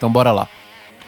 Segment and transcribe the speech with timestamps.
[0.00, 0.48] Então bora lá.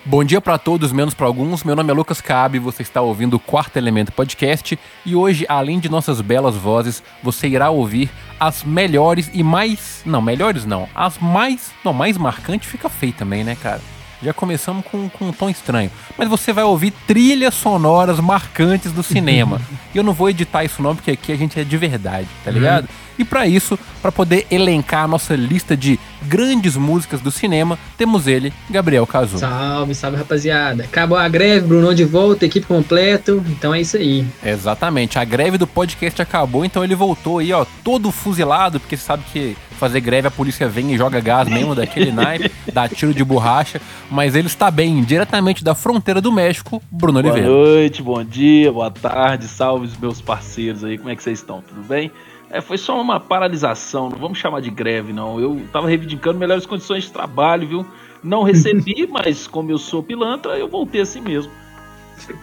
[0.04, 1.64] Bom dia para todos, menos para alguns.
[1.64, 5.80] Meu nome é Lucas Cabe, você está ouvindo o Quarto Elemento Podcast e hoje, além
[5.80, 11.16] de nossas belas vozes, você irá ouvir as melhores e mais, não, melhores não, as
[11.16, 13.80] mais, não, mais marcante fica feio também, né, cara?
[14.22, 15.90] Já começamos com, com um tom estranho.
[16.16, 19.60] Mas você vai ouvir trilhas sonoras marcantes do cinema.
[19.94, 22.50] e eu não vou editar isso não, porque aqui a gente é de verdade, tá
[22.50, 22.84] ligado?
[22.84, 23.02] Uhum.
[23.18, 28.26] E para isso, para poder elencar a nossa lista de grandes músicas do cinema, temos
[28.26, 29.38] ele, Gabriel Cazu.
[29.38, 30.84] Salve, salve rapaziada.
[30.84, 34.26] Acabou a greve, Bruno de volta, equipe completo, então é isso aí.
[34.44, 39.04] Exatamente, a greve do podcast acabou, então ele voltou aí, ó, todo fuzilado, porque você
[39.04, 43.12] sabe que fazer greve a polícia vem e joga gás mesmo daquele naipe, dá tiro
[43.12, 47.52] de borracha, mas ele está bem, diretamente da fronteira do México, Bruno boa Oliveira.
[47.52, 51.40] Boa noite, bom dia, boa tarde, salve os meus parceiros aí, como é que vocês
[51.40, 51.60] estão?
[51.60, 52.12] Tudo bem?
[52.48, 55.40] É, foi só uma paralisação, não vamos chamar de greve, não.
[55.40, 57.86] Eu tava reivindicando melhores condições de trabalho, viu?
[58.22, 61.50] Não recebi, mas como eu sou pilantra, eu voltei assim mesmo.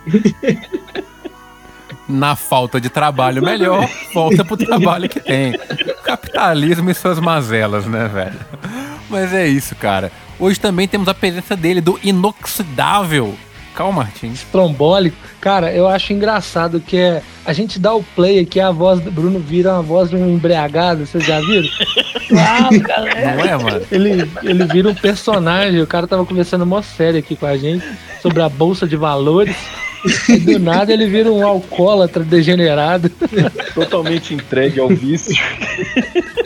[2.09, 5.57] Na falta de trabalho melhor, volta pro trabalho que tem.
[6.03, 8.39] Capitalismo e suas mazelas, né, velho?
[9.07, 10.11] Mas é isso, cara.
[10.39, 13.38] Hoje também temos a presença dele, do inoxidável
[13.79, 14.43] Calma, Martins.
[14.51, 15.16] Trombólico.
[15.39, 17.21] Cara, eu acho engraçado que é.
[17.45, 20.29] A gente dá o play aqui, a voz do Bruno vira uma voz de um
[20.29, 21.69] embriagado, vocês já viram?
[22.38, 23.35] ah, galera.
[23.35, 23.85] Não é, mano?
[23.89, 25.81] Ele, ele vira um personagem.
[25.81, 27.85] O cara tava conversando mó sério aqui com a gente
[28.21, 29.55] sobre a bolsa de valores.
[30.30, 33.09] E do nada ele vira um alcoólatra degenerado.
[33.73, 35.36] Totalmente entregue ao vício.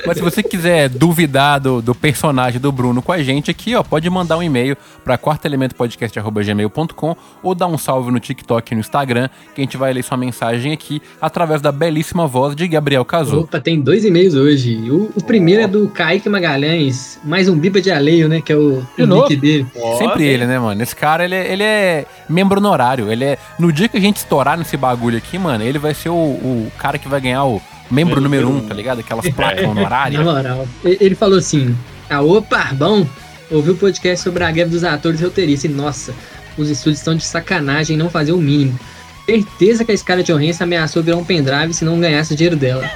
[0.06, 3.84] Mas se você quiser duvidar do, do, personagem do Bruno com a gente aqui, ó,
[3.84, 9.30] pode mandar um e-mail para quartoelementopodcast.gmail.com ou dar um salve no TikTok e no Instagram,
[9.56, 13.42] que a gente vai ler sua mensagem aqui através da belíssima voz de Gabriel Cazu.
[13.42, 14.76] Opa, tem dois e-mails hoje.
[14.92, 15.66] O, o primeiro oh.
[15.66, 19.08] é do Kaique Magalhães, mais um bipa de aleio, né, que é o, de o
[19.08, 19.66] nick dele.
[19.76, 20.82] Oh, Sempre ele, né, mano?
[20.84, 24.18] Esse cara, ele, é, ele é membro honorário, ele é no dia que a gente
[24.18, 27.62] estourar nesse bagulho aqui, mano, ele vai ser o, o cara que vai ganhar o
[27.90, 29.00] membro número um, tá ligado?
[29.00, 30.24] Aquelas placas honorárias.
[30.24, 30.68] Na moral.
[30.84, 31.76] Ele falou assim:
[32.10, 33.06] Ah, opa, bom,
[33.52, 35.70] ouviu o podcast sobre a greve dos atores e roteiristas.
[35.70, 36.14] E nossa,
[36.58, 38.78] os estúdios estão de sacanagem em não fazer o mínimo.
[39.26, 42.90] Certeza que a Scarlett Johansson ameaçou virar um pendrive se não ganhasse o dinheiro dela.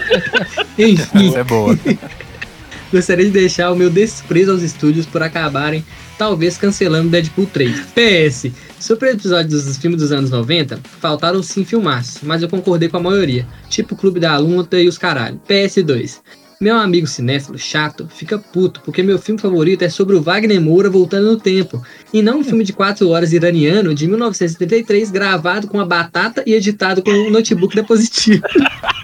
[0.78, 1.26] Enfim.
[1.26, 1.78] Isso é boa.
[2.90, 5.84] Gostaria de deixar o meu desprezo aos estúdios por acabarem,
[6.18, 7.82] talvez, cancelando Deadpool 3.
[7.94, 12.88] PS, Sobre o episódio dos filmes dos anos 90, faltaram sim filmaços, mas eu concordei
[12.88, 15.38] com a maioria, tipo Clube da Luta e os caralho.
[15.46, 16.20] PS2.
[16.58, 20.88] Meu amigo cinéfilo chato fica puto porque meu filme favorito é sobre o Wagner Moura
[20.88, 25.78] voltando no tempo, e não um filme de 4 horas iraniano de 1973 gravado com
[25.78, 28.48] a batata e editado com um notebook da Positiva.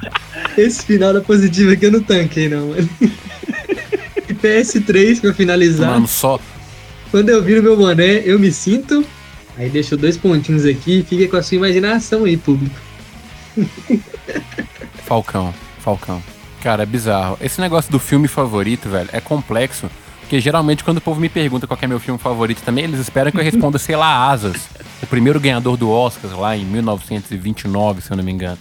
[0.57, 2.89] Esse final da Positiva aqui eu não tanquei não, mano.
[4.29, 5.89] E PS3 pra finalizar.
[5.89, 6.41] Mano, só.
[7.13, 9.07] Quando eu viro meu boné, eu me sinto
[9.57, 12.77] Aí deixou dois pontinhos aqui e fica com a sua imaginação aí, público.
[15.05, 16.23] Falcão, Falcão.
[16.63, 17.39] Cara, é bizarro.
[17.41, 19.89] Esse negócio do filme favorito, velho, é complexo.
[20.21, 23.31] Porque geralmente quando o povo me pergunta qual é meu filme favorito também, eles esperam
[23.31, 24.69] que eu responda, sei lá, Asas.
[25.01, 28.59] O primeiro ganhador do Oscar lá em 1929, se eu não me engano.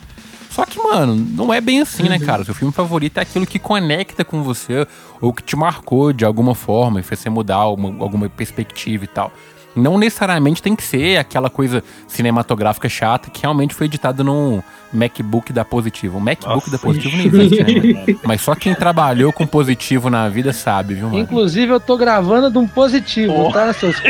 [0.51, 2.45] Só que, mano, não é bem assim, né, cara?
[2.45, 4.87] Seu filme favorito é aquilo que conecta com você
[5.19, 9.07] ou que te marcou de alguma forma e fez você mudar alguma, alguma perspectiva e
[9.07, 9.33] tal.
[9.75, 14.61] Não necessariamente tem que ser aquela coisa cinematográfica chata que realmente foi editada num
[14.93, 16.17] MacBook da Positivo.
[16.17, 18.15] O MacBook Nossa, da Positivo não existe, né?
[18.23, 21.19] Mas só quem trabalhou com positivo na vida sabe, viu, mano?
[21.19, 23.51] Inclusive, eu tô gravando de um positivo, oh.
[23.51, 24.07] tá, seus cu.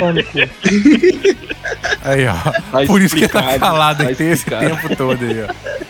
[2.04, 2.34] Aí, ó.
[2.34, 5.86] Tá Por isso que tá calado tá esse tempo todo aí, ó.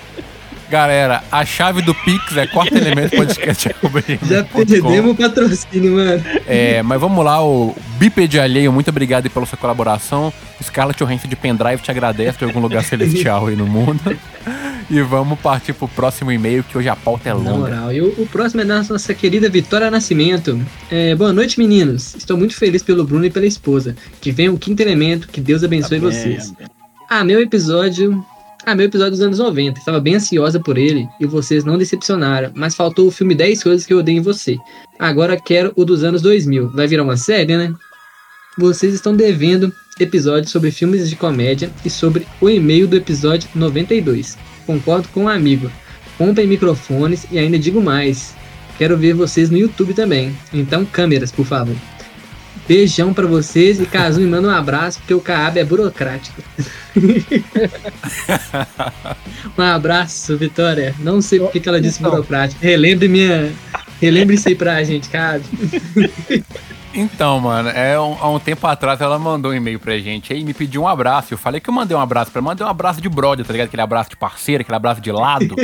[0.70, 3.70] Galera, a chave do Pix é quarto elemento podcast.
[4.28, 6.24] Já perdemos o patrocínio, mano.
[6.48, 10.34] É, mas vamos lá, o Biped Alheio, muito obrigado pela sua colaboração.
[10.64, 14.18] Scarlett Johansson de pendrive te agradece de algum lugar celestial aí no mundo.
[14.90, 17.50] E vamos partir pro próximo e-mail, que hoje a pauta é longa.
[17.52, 20.60] Na moral, e o, o próximo é da nossa querida Vitória Nascimento.
[20.90, 22.16] É, boa noite, meninos.
[22.16, 23.96] Estou muito feliz pelo Bruno e pela esposa.
[24.20, 26.54] Que venha o quinto elemento, que Deus abençoe tá vocês.
[27.10, 28.26] Ah, meu episódio
[28.66, 29.80] ah, meu episódio dos anos 90.
[29.80, 33.86] Estava bem ansiosa por ele e vocês não decepcionaram, mas faltou o filme 10 coisas
[33.86, 34.58] que eu odeio em você.
[34.98, 36.70] Agora quero o dos anos 2000.
[36.72, 37.74] Vai virar uma série, né?
[38.58, 44.38] Vocês estão devendo episódios sobre filmes de comédia e sobre o e-mail do episódio 92.
[44.66, 45.72] Concordo com um amigo.
[46.18, 48.34] Comprem microfones e ainda digo mais.
[48.78, 50.36] Quero ver vocês no YouTube também.
[50.54, 51.76] Então, câmeras, por favor.
[52.68, 56.42] Beijão para vocês e Cazu me manda um abraço, porque o Caab é burocrático.
[59.58, 60.96] um abraço, Vitória.
[61.00, 62.12] Não sei por que ela disse então.
[62.12, 62.62] burocrático.
[62.64, 63.52] Relembre minha.
[64.02, 65.44] Relembre isso aí pra gente, Caab.
[66.94, 70.42] Então, mano, é um- há um tempo atrás ela mandou um e-mail pra gente aí
[70.42, 71.34] e me pediu um abraço.
[71.34, 72.50] Eu falei que eu mandei um abraço pra ela.
[72.50, 73.68] Mandei um abraço de brother, tá ligado?
[73.68, 75.56] Aquele abraço de parceiro, aquele abraço de lado.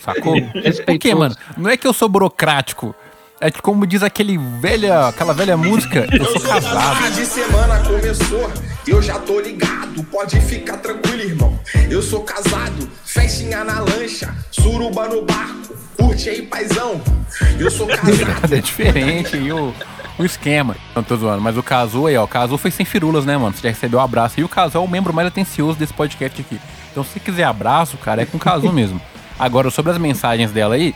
[0.00, 0.34] sacou?
[0.86, 1.34] Por quê, mano?
[1.56, 2.94] Não é que eu sou burocrático.
[3.40, 7.14] É que, como diz aquele velha, aquela velha música, eu sou casado.
[7.14, 8.52] de semana começou,
[8.84, 11.58] eu já tô ligado, pode ficar tranquilo, irmão.
[11.88, 17.00] Eu sou casado, festinha na lancha, suruba no barco, curte aí, paizão.
[17.60, 18.52] Eu sou casado.
[18.52, 19.72] É diferente aí o,
[20.18, 20.76] o esquema.
[20.96, 22.24] Não tô zoando, mas o Cazu aí, ó.
[22.24, 23.54] O Cazu foi sem firulas, né, mano?
[23.54, 24.40] Você já recebeu o abraço.
[24.40, 26.60] E o Cazu é o membro mais atencioso desse podcast aqui.
[26.90, 29.00] Então, se quiser abraço, cara, é com o Cazu mesmo.
[29.38, 30.92] Agora, sobre as mensagens dela aí,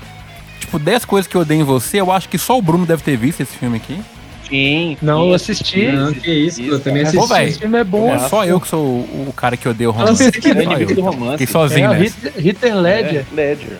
[0.62, 3.02] tipo, 10 coisas que eu odeio em você, eu acho que só o Bruno deve
[3.02, 4.00] ter visto esse filme aqui.
[4.48, 4.96] Sim.
[5.00, 5.90] Não, eu assisti.
[5.92, 7.42] Não, que isso, pô, eu também Pô, assisti.
[7.44, 8.12] Esse filme é bom.
[8.12, 10.24] É só eu que sou o, o cara que odeia o romance.
[10.24, 10.94] você que é inimigo eu.
[10.96, 11.38] do romance.
[11.38, 12.06] Fiquei sozinho, É, o né?
[12.36, 13.26] Heath Ledger.
[13.32, 13.78] É, Ledger.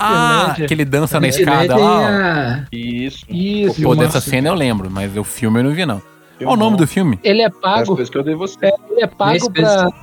[0.00, 0.66] Ah, Ledger.
[0.68, 2.64] que ele dança na escada lá.
[2.70, 2.76] ó.
[2.76, 3.24] Isso.
[3.28, 3.82] Isso.
[3.82, 6.00] Pô, dessa cena eu lembro, mas o filme eu não vi, não.
[6.42, 7.20] Qual o nome do filme?
[7.22, 8.72] Ele é As pago, coisas que eu dei você.
[8.90, 9.48] ele é pago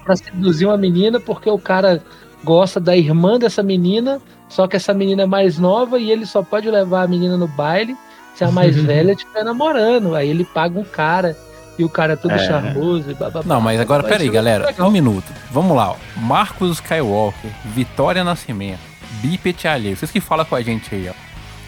[0.05, 2.01] pra seduzir uma menina porque o cara
[2.43, 6.41] gosta da irmã dessa menina, só que essa menina é mais nova e ele só
[6.43, 7.95] pode levar a menina no baile
[8.35, 10.15] se a mais velha estiver namorando.
[10.15, 11.37] Aí ele paga um cara
[11.77, 12.39] e o cara é todo É.
[12.39, 13.43] charmoso e bababá.
[13.45, 14.65] Não, mas agora, peraí, galera.
[14.65, 14.87] legal.
[14.89, 15.31] Um minuto.
[15.51, 15.95] Vamos lá, ó.
[16.19, 18.79] Marcos Skywalker, Vitória Nascimento,
[19.21, 19.95] Bipet Alheio.
[19.95, 21.13] Vocês que falam com a gente aí, ó.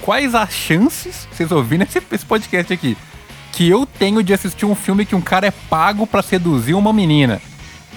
[0.04, 2.98] Quais as chances, vocês ouvindo esse, esse podcast aqui,
[3.54, 6.92] que eu tenho de assistir um filme que um cara é pago pra seduzir uma
[6.92, 7.40] menina?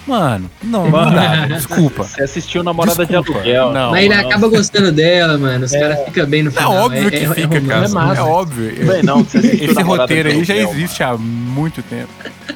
[0.06, 1.46] Mano, não, não dá.
[1.46, 2.02] Desculpa.
[2.04, 3.40] Você assistiu Namorada Desculpa.
[3.42, 3.72] de Aluguel.
[3.72, 4.20] Não, Mas ele não.
[4.26, 5.64] acaba gostando dela, mano.
[5.64, 6.72] Os caras ficam bem no É final.
[6.72, 7.66] óbvio que fica, romance.
[7.66, 7.84] cara.
[7.86, 8.20] é massa.
[8.20, 8.86] É óbvio.
[8.86, 12.10] Bem, não, você assistiu Esse Namorada roteiro aí já existe há muito tempo.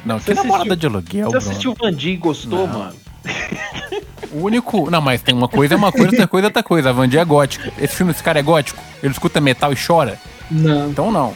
[0.04, 2.92] Não, que Você namorada assistiu- de aluguel, Você assistiu o Vandy e gostou, mano?
[4.30, 4.90] O único.
[4.90, 6.90] Não, mas tem uma coisa é uma coisa, outra coisa é outra coisa.
[6.90, 7.72] A Vandy é gótica.
[7.80, 8.80] Esse filme, esse cara é gótico.
[9.02, 10.18] Ele escuta metal e chora.
[10.50, 11.32] Não, Então não.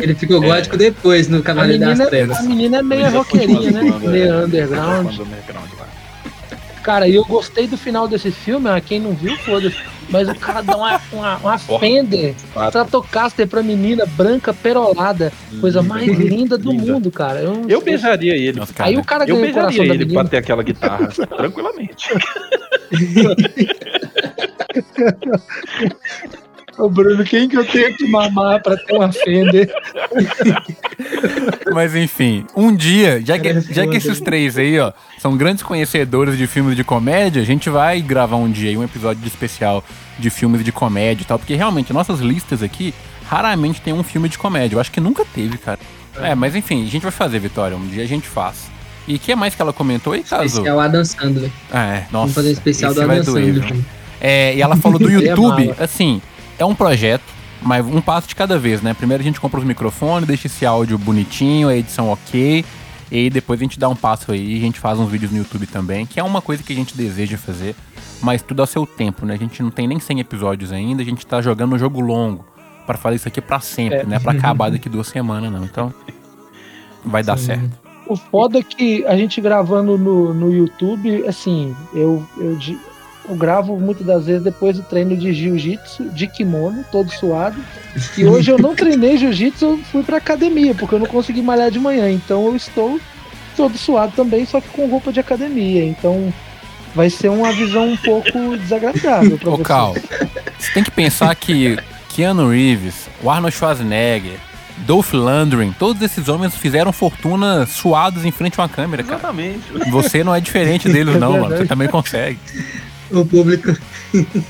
[0.00, 2.38] Ele ficou gótico depois no Cavaleiro das Trevas.
[2.38, 3.82] a menina é meio roqueirinha, né?
[4.00, 4.44] Meio é.
[4.44, 5.18] underground.
[5.18, 5.88] Underground lá.
[6.82, 9.76] Cara, e eu gostei do final desse filme, ó, quem não viu, foda-se.
[10.08, 12.34] Mas o cara dá uma, uma, uma Fender.
[12.66, 15.32] Stratocaster pra menina branca perolada.
[15.60, 16.92] Coisa mais linda do Linda.
[16.94, 17.40] mundo, cara.
[17.40, 18.58] Eu, Eu beijaria ele.
[18.58, 18.90] Nossa, cara.
[18.90, 20.20] Aí o cara Eu ganhou o coração beijaria da ele menina.
[20.22, 21.06] pra ter aquela guitarra,
[21.36, 22.08] tranquilamente.
[26.80, 29.70] Ô, Bruno, quem que eu tenho que mamar pra ter uma Fender?
[31.74, 35.62] Mas enfim, um dia, já que, é já que esses três aí, ó, são grandes
[35.62, 39.28] conhecedores de filmes de comédia, a gente vai gravar um dia aí um episódio de
[39.28, 39.84] especial
[40.18, 42.94] de filmes de comédia e tal, porque realmente nossas listas aqui
[43.28, 44.76] raramente tem um filme de comédia.
[44.76, 45.78] Eu acho que nunca teve, cara.
[46.16, 47.76] É, mas enfim, a gente vai fazer, Vitória.
[47.76, 48.70] Um dia a gente faz.
[49.06, 50.44] E o que mais que ela comentou aí, caso?
[50.44, 51.50] Especial Adam Sandler.
[51.72, 52.10] É, nossa.
[52.10, 53.76] Vamos fazer um especial do Adam Sandler.
[54.20, 56.20] É, e ela falou do é YouTube, assim,
[56.60, 57.24] é um projeto,
[57.62, 58.94] mas um passo de cada vez, né?
[58.94, 62.64] Primeiro a gente compra os microfones, deixa esse áudio bonitinho, a edição ok,
[63.10, 65.32] e aí depois a gente dá um passo aí e a gente faz uns vídeos
[65.32, 67.74] no YouTube também, que é uma coisa que a gente deseja fazer,
[68.22, 69.34] mas tudo ao seu tempo, né?
[69.34, 72.44] A gente não tem nem 100 episódios ainda, a gente tá jogando um jogo longo
[72.86, 74.04] pra fazer isso aqui pra sempre, É.
[74.04, 74.18] né?
[74.18, 75.64] Pra acabar daqui duas semanas, não.
[75.64, 75.92] Então,
[77.04, 77.46] vai dar Sim.
[77.46, 77.78] certo.
[78.06, 82.56] O foda é que a gente gravando no, no YouTube, assim, eu, eu,
[83.30, 87.62] eu gravo muitas das vezes depois do treino de jiu-jitsu, de kimono, todo suado.
[88.18, 91.70] E hoje eu não treinei jiu-jitsu, eu fui pra academia, porque eu não consegui malhar
[91.70, 92.10] de manhã.
[92.10, 93.00] Então eu estou
[93.56, 95.84] todo suado também, só que com roupa de academia.
[95.84, 96.32] Então
[96.94, 99.62] vai ser uma visão um pouco desagradável pra Ô, você.
[99.62, 99.94] Cal,
[100.58, 104.38] você tem que pensar que Keanu Reeves, Arnold Schwarzenegger,
[104.78, 109.18] Dolph Lundgren, todos esses homens fizeram fortuna suados em frente a uma câmera, cara.
[109.18, 109.90] Exatamente.
[109.90, 111.56] Você não é diferente deles, É não, mano.
[111.56, 112.38] Você também consegue.
[113.12, 113.76] O público.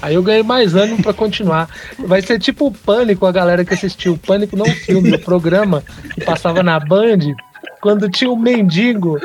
[0.02, 1.68] Aí eu ganhei mais ânimo pra continuar.
[1.98, 4.14] Vai ser tipo o Pânico, a galera que assistiu.
[4.14, 5.82] O Pânico não filme, o programa
[6.14, 7.34] que passava na Band,
[7.80, 9.18] quando tinha o mendigo.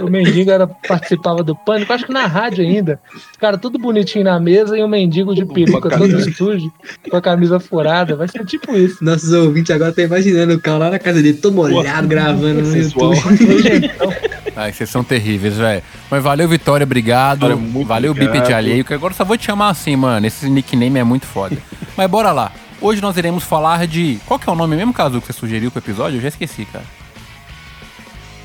[0.00, 3.00] O mendigo era, participava do Pânico, acho que na rádio ainda.
[3.38, 6.32] Cara, tudo bonitinho na mesa e o mendigo de peruca, todo camisa.
[6.32, 6.72] sujo,
[7.10, 8.16] com a camisa furada.
[8.16, 9.04] Vai ser tipo isso.
[9.04, 12.76] Nossos ouvintes agora estão imaginando o Cal lá na casa dele, todo molhado, gravando no.
[12.76, 13.90] YouTube.
[14.56, 15.82] Ai, vocês são terríveis, velho.
[16.10, 17.40] Mas valeu, Vitória, obrigado.
[17.40, 18.34] Valeu, muito valeu, obrigado.
[18.34, 20.26] Bipe de Alheio, que agora só vou te chamar assim, mano.
[20.26, 21.56] Esse nickname é muito foda.
[21.96, 22.50] Mas bora lá.
[22.80, 24.18] Hoje nós iremos falar de.
[24.26, 26.18] Qual que é o nome mesmo, Caso, que você sugeriu pro episódio?
[26.18, 26.84] Eu já esqueci, cara.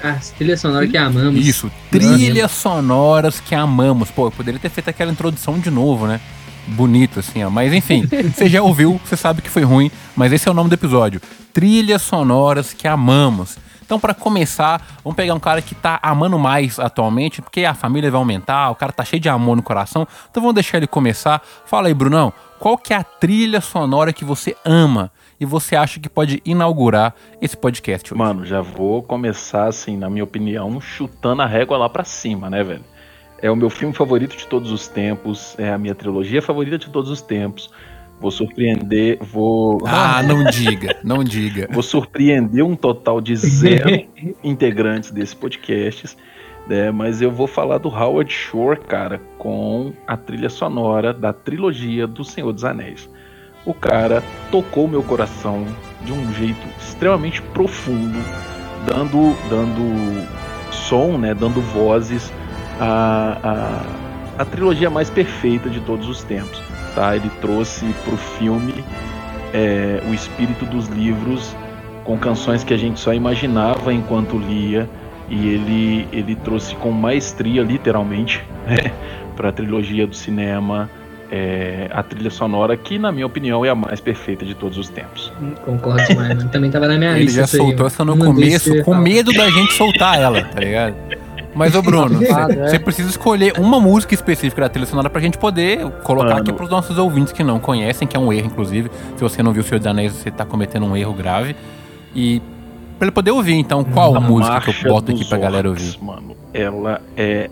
[0.04, 1.46] Ah, trilha sonora que amamos.
[1.46, 4.12] Isso, trilhas sonoras que amamos.
[4.12, 6.20] Pô, eu poderia ter feito aquela introdução de novo, né?
[6.68, 7.50] Bonito, assim, ó.
[7.50, 8.06] Mas enfim,
[8.36, 11.22] você já ouviu, você sabe que foi ruim, mas esse é o nome do episódio.
[11.54, 13.58] Trilhas sonoras que amamos.
[13.86, 18.12] Então, pra começar, vamos pegar um cara que tá amando mais atualmente, porque a família
[18.12, 20.06] vai aumentar, o cara tá cheio de amor no coração.
[20.30, 21.42] Então vamos deixar ele começar.
[21.66, 25.12] Fala aí, Brunão, qual que é a trilha sonora que você ama?
[25.44, 28.18] E você acha que pode inaugurar esse podcast hoje?
[28.18, 32.64] Mano, já vou começar, assim, na minha opinião, chutando a régua lá pra cima, né,
[32.64, 32.84] velho?
[33.42, 36.90] É o meu filme favorito de todos os tempos, é a minha trilogia favorita de
[36.90, 37.70] todos os tempos.
[38.22, 39.80] Vou surpreender, vou.
[39.86, 41.68] Ah, não diga, não diga.
[41.70, 43.90] Vou surpreender um total de zero
[44.42, 46.16] integrantes desse podcast.
[46.66, 52.08] Né, mas eu vou falar do Howard Shore, cara, com a trilha sonora da trilogia
[52.08, 53.10] do Senhor dos Anéis.
[53.66, 55.66] O cara tocou meu coração
[56.04, 58.20] de um jeito extremamente profundo,
[58.86, 60.28] dando, dando
[60.72, 62.32] som, né, dando vozes
[62.80, 63.38] à,
[64.38, 66.62] à, à trilogia mais perfeita de todos os tempos.
[66.94, 67.16] Tá?
[67.16, 68.84] Ele trouxe para o filme
[69.54, 71.56] é, o espírito dos livros
[72.04, 74.90] com canções que a gente só imaginava enquanto lia
[75.30, 78.92] e ele, ele trouxe com maestria, literalmente, né,
[79.38, 80.90] para a trilogia do cinema
[81.36, 84.88] é, a trilha sonora que, na minha opinião, é a mais perfeita de todos os
[84.88, 85.34] tempos.
[85.66, 87.40] Concordo demais, Também tava na minha ele lista.
[87.40, 90.96] Ele já soltou aí, essa no começo, com medo da gente soltar ela, tá ligado?
[91.56, 95.80] Mas, ô Bruno, você precisa escolher uma música específica da trilha sonora pra gente poder
[96.04, 96.42] colocar Mano.
[96.42, 98.92] aqui pros nossos ouvintes que não conhecem, que é um erro, inclusive.
[99.16, 101.56] Se você não viu o Senhor dos Anéis, você tá cometendo um erro grave.
[102.16, 102.44] E
[103.00, 105.68] pra ele poder ouvir, então, qual a música que eu boto aqui pra orcs, galera
[105.68, 105.98] ouvir?
[106.00, 107.50] Mano, ela é.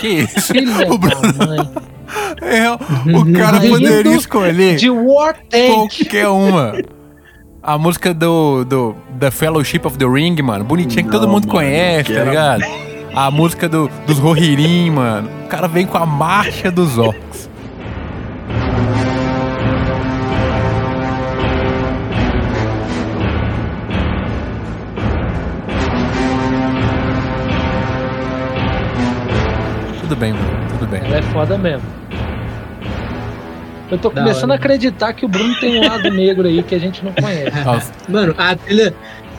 [0.00, 0.52] Que isso?
[0.88, 1.95] o Bruno.
[2.42, 2.70] É,
[3.16, 6.74] o cara poderia escolher de War qualquer uma.
[7.62, 10.64] A música do, do The Fellowship of the Ring, mano.
[10.64, 12.62] Bonitinha que todo mundo mano, conhece, tá ligado?
[13.14, 15.28] A música do, dos Rohirrim, mano.
[15.44, 17.50] O cara vem com a marcha dos orcs.
[30.06, 30.68] Tudo bem, mano.
[30.68, 31.00] Tudo bem.
[31.04, 31.82] Ela é foda mesmo.
[33.90, 36.78] Eu tô começando a acreditar que o Bruno tem um lado negro aí que a
[36.78, 37.90] gente não conhece.
[38.08, 38.94] mano, a trilha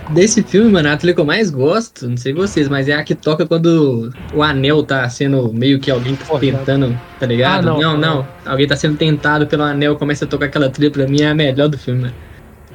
[0.10, 3.04] desse filme, mano, a trilha que eu mais gosto, não sei vocês, mas é a
[3.04, 7.70] que toca quando o anel tá sendo meio que alguém tá tentando, tá ligado?
[7.70, 10.92] Ah, não, não, não, Alguém tá sendo tentado pelo anel, começa a tocar aquela trilha,
[10.92, 12.14] pra mim é a melhor do filme, mano.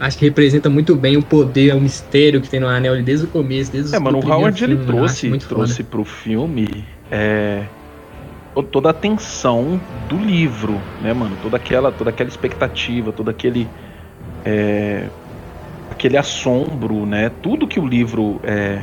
[0.00, 3.28] Acho que representa muito bem o poder, o mistério que tem no anel desde o
[3.28, 7.64] começo, desde É, mano, o Howard filme, ele trouxe, trouxe pro filme é,
[8.60, 11.36] toda a tensão do livro, né, mano?
[11.40, 13.68] Toda aquela, toda aquela expectativa, todo aquele
[14.44, 15.08] é,
[15.90, 17.30] aquele assombro, né?
[17.40, 18.82] Tudo que o livro é,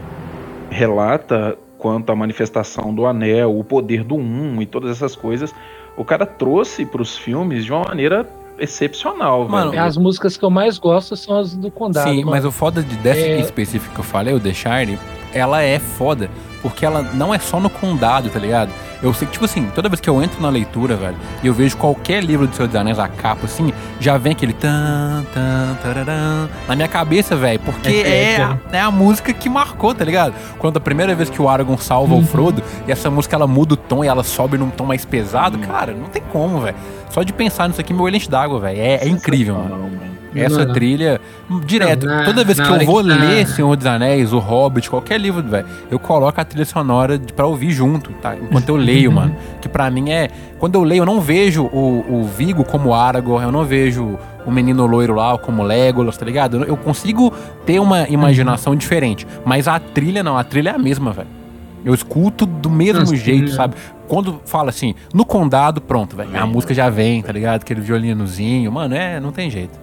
[0.69, 5.53] relata quanto à manifestação do anel, o poder do um e todas essas coisas,
[5.95, 8.27] o cara trouxe para os filmes de uma maneira
[8.59, 9.71] excepcional, mano.
[9.71, 9.83] Velho.
[9.83, 12.09] As músicas que eu mais gosto são as do Condado.
[12.09, 12.31] Sim, mano.
[12.31, 13.39] mas o foda de dessa é...
[13.39, 14.99] específica que eu falei, o The Shire,
[15.33, 16.29] ela é foda
[16.62, 18.71] porque ela não é só no condado, tá ligado?
[19.01, 21.53] Eu sei que, tipo assim, toda vez que eu entro na leitura, velho, e eu
[21.53, 25.77] vejo qualquer livro do Senhor dos Anéis, a capa, assim, já vem aquele tan, tan,
[25.81, 30.03] tararam, na minha cabeça, velho, porque é, é, a, é, a, música que marcou, tá
[30.03, 30.33] ligado?
[30.57, 32.21] Quando a primeira vez que o Aragorn salva uhum.
[32.21, 35.05] o Frodo, e essa música ela muda o tom e ela sobe num tom mais
[35.05, 35.63] pesado, uhum.
[35.63, 36.75] cara, não tem como, velho.
[37.09, 38.79] Só de pensar nisso aqui, meu olho enche d'água, velho.
[38.79, 40.08] É, é incrível, mano.
[40.36, 41.19] Essa não, trilha,
[41.65, 43.15] direto, não, toda vez que eu vou que tá...
[43.15, 47.48] ler Senhor dos Anéis, O Hobbit, qualquer livro, velho, eu coloco a trilha sonora para
[47.48, 48.36] ouvir junto, tá?
[48.36, 49.36] Enquanto eu leio, mano.
[49.59, 50.29] Que para mim é.
[50.59, 54.51] Quando eu leio, eu não vejo o, o Vigo como Aragorn, eu não vejo o
[54.51, 56.63] menino loiro lá como Legolas, tá ligado?
[56.63, 57.33] Eu consigo
[57.65, 59.25] ter uma imaginação diferente.
[59.45, 61.39] Mas a trilha não, a trilha é a mesma, velho.
[61.83, 63.75] Eu escuto do mesmo Nossa, jeito, sabe?
[64.07, 66.29] Quando fala assim, no condado, pronto, velho.
[66.38, 67.62] A música já vem, tá ligado?
[67.62, 68.71] Aquele violinozinho.
[68.71, 69.79] Mano, é, não tem jeito.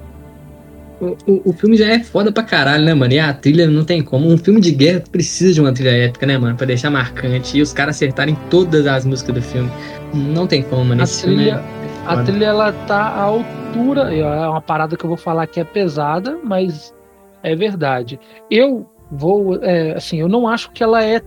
[1.00, 3.12] O, o, o, filme já é foda pra caralho, né, mano?
[3.12, 4.26] E a trilha não tem como.
[4.26, 6.56] Um filme de guerra precisa de uma trilha épica, né, mano?
[6.56, 7.58] Pra deixar marcante.
[7.58, 9.70] E os caras acertarem todas as músicas do filme.
[10.14, 11.02] Não tem como, mano.
[11.02, 14.14] A trilha, é a trilha, ela tá à altura.
[14.14, 16.94] É uma parada que eu vou falar que é pesada, mas
[17.42, 18.18] é verdade.
[18.50, 19.62] Eu vou.
[19.62, 21.20] É, assim, eu não acho que ela é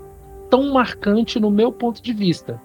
[0.49, 2.59] tão marcante no meu ponto de vista.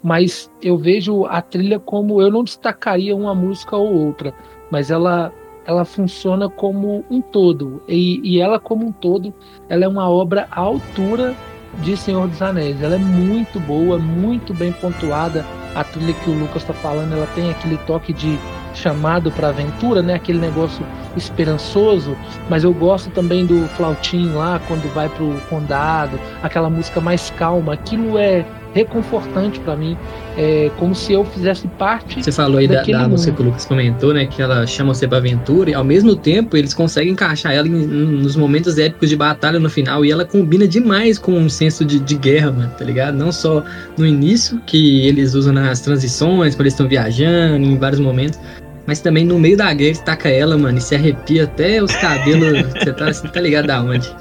[0.00, 2.22] Mas eu vejo a trilha como.
[2.22, 4.32] Eu não destacaria uma música ou outra.
[4.70, 5.32] Mas ela
[5.66, 7.82] ela funciona como um todo.
[7.88, 9.32] E, e, ela como um todo
[9.68, 11.34] ela é uma obra à altura
[11.80, 12.80] de Senhor dos Anéis.
[12.82, 15.44] Ela é muito boa muito bem pontuada.
[15.74, 18.38] A trilha que o Lucas está falando ela tem aquele toque de
[18.74, 20.14] chamado para aventura né?
[20.14, 20.84] Aquele negócio
[21.16, 22.16] esperançoso.
[22.48, 27.74] Mas eu gosto também do flautim lá quando vai pro condado aquela música mais calma.
[27.74, 28.44] Aquilo é
[28.74, 29.96] reconfortante para mim,
[30.36, 32.22] é como se eu fizesse parte.
[32.22, 34.26] Você falou aí da, da música que o Lucas comentou, né?
[34.26, 37.70] Que ela chama você pra aventura, e ao mesmo tempo eles conseguem encaixar ela em,
[37.70, 42.00] nos momentos épicos de batalha no final, e ela combina demais com um senso de,
[42.00, 43.14] de guerra, mano, tá ligado?
[43.14, 43.62] Não só
[43.96, 48.38] no início, que eles usam nas transições, quando eles estão viajando, em vários momentos,
[48.86, 51.94] Mas também no meio da guerra você taca ela, mano, e se arrepia até os
[51.96, 52.62] cabelos.
[52.74, 54.14] você tá, você tá ligado da onde?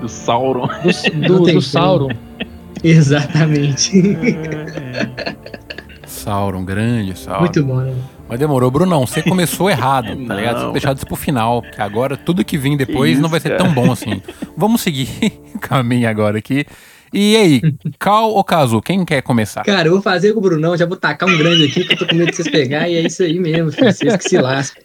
[0.00, 0.68] Do Sauron.
[1.28, 2.08] Do, do, do Sauron.
[2.84, 4.02] Exatamente.
[6.06, 7.40] Sauron, grande Sauron.
[7.40, 7.94] Muito bom, né?
[8.28, 9.06] Mas demorou, Brunão.
[9.06, 10.66] Você começou errado, tá ligado?
[10.66, 11.62] Você deixar isso pro final.
[11.62, 13.64] Que agora tudo que vem depois isso, não vai ser cara.
[13.64, 14.22] tão bom assim.
[14.56, 15.08] Vamos seguir
[15.54, 16.64] o caminho agora aqui.
[17.12, 17.60] E aí,
[17.98, 18.80] Cal ou Kazu?
[18.80, 19.64] Quem quer começar?
[19.64, 21.98] Cara, eu vou fazer com o Brunão, já vou tacar um grande aqui, que eu
[21.98, 24.38] tô com medo de vocês pegarem, e é isso aí mesmo, filho, vocês que se
[24.38, 24.80] lascam.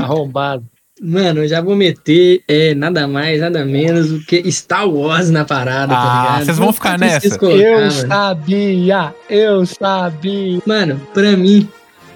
[0.00, 0.64] Arrombado.
[1.04, 5.44] Mano, eu já vou meter é, nada mais, nada menos do que Star Wars na
[5.44, 6.44] parada, tá Ah, ligado?
[6.44, 7.36] vocês vão ficar nessa?
[7.38, 7.90] colocar, eu mano.
[7.90, 10.60] sabia, eu sabia.
[10.64, 11.68] Mano, pra mim.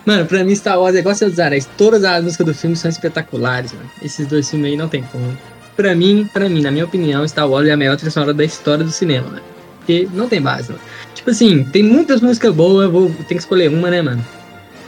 [0.04, 1.68] Mano, pra mim, Star Wars é igual Senhor dos Anéis.
[1.76, 3.90] Todas as músicas do filme são espetaculares, mano.
[4.00, 5.36] Esses dois filmes aí não tem como.
[5.76, 8.44] Pra mim, pra mim, na minha opinião, Star Wars é a melhor trilha sonora da
[8.44, 9.42] história do cinema, mano.
[9.78, 10.80] Porque não tem base, mano.
[11.12, 14.24] Tipo assim, tem muitas músicas boas, eu vou ter que escolher uma, né, mano?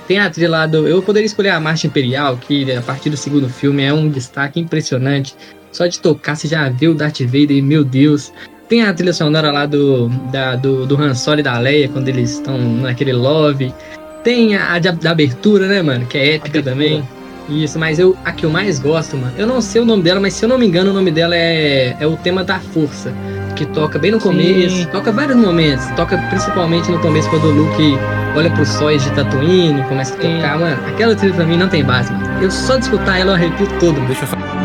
[0.09, 0.89] Tem a trilha lá do.
[0.89, 4.59] Eu poderia escolher a Marcha Imperial, que a partir do segundo filme é um destaque
[4.59, 5.37] impressionante.
[5.71, 8.33] Só de tocar, você já vê o Darth Vader meu Deus.
[8.71, 12.09] Tem a trilha sonora lá do, da, do, do Han Solo e da Leia, quando
[12.09, 13.73] eles estão naquele love.
[14.25, 16.07] Tem a, a da abertura, né, mano?
[16.07, 16.75] Que é épica Abertura.
[16.75, 17.09] também.
[17.51, 19.33] Isso, mas eu, a que eu mais gosto, mano.
[19.37, 21.37] Eu não sei o nome dela, mas se eu não me engano, o nome dela
[21.37, 23.13] é, é o tema da força.
[23.59, 24.29] Que toca bem no Sim.
[24.29, 24.87] começo.
[24.87, 25.85] Toca vários momentos.
[25.97, 27.99] Toca principalmente no começo quando o Luke
[28.37, 30.37] olha pros sóis de Tatooine, começa a Sim.
[30.37, 30.79] tocar, mano.
[30.87, 32.41] Aquela trilha pra mim não tem base, mano.
[32.41, 34.07] Eu só de escutar ela eu arrepio todo, mano.
[34.07, 34.58] Deixa eu só.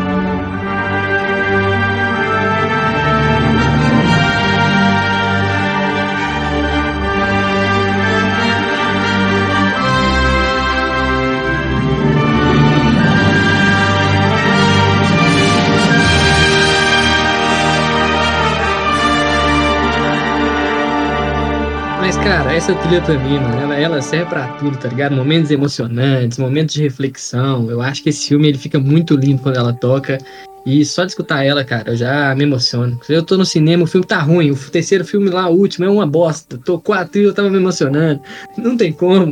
[22.24, 25.14] Cara, essa trilha pra mim, mano, ela, ela serve pra tudo, tá ligado?
[25.14, 27.70] Momentos emocionantes, momentos de reflexão.
[27.70, 30.18] Eu acho que esse filme ele fica muito lindo quando ela toca.
[30.66, 32.98] E só de escutar ela, cara, eu já me emociono.
[33.06, 34.50] Eu tô no cinema, o filme tá ruim.
[34.50, 36.56] O terceiro filme lá, o último, é uma bosta.
[36.56, 38.20] Tocou a trilha, eu tava me emocionando.
[38.56, 39.30] Não tem como.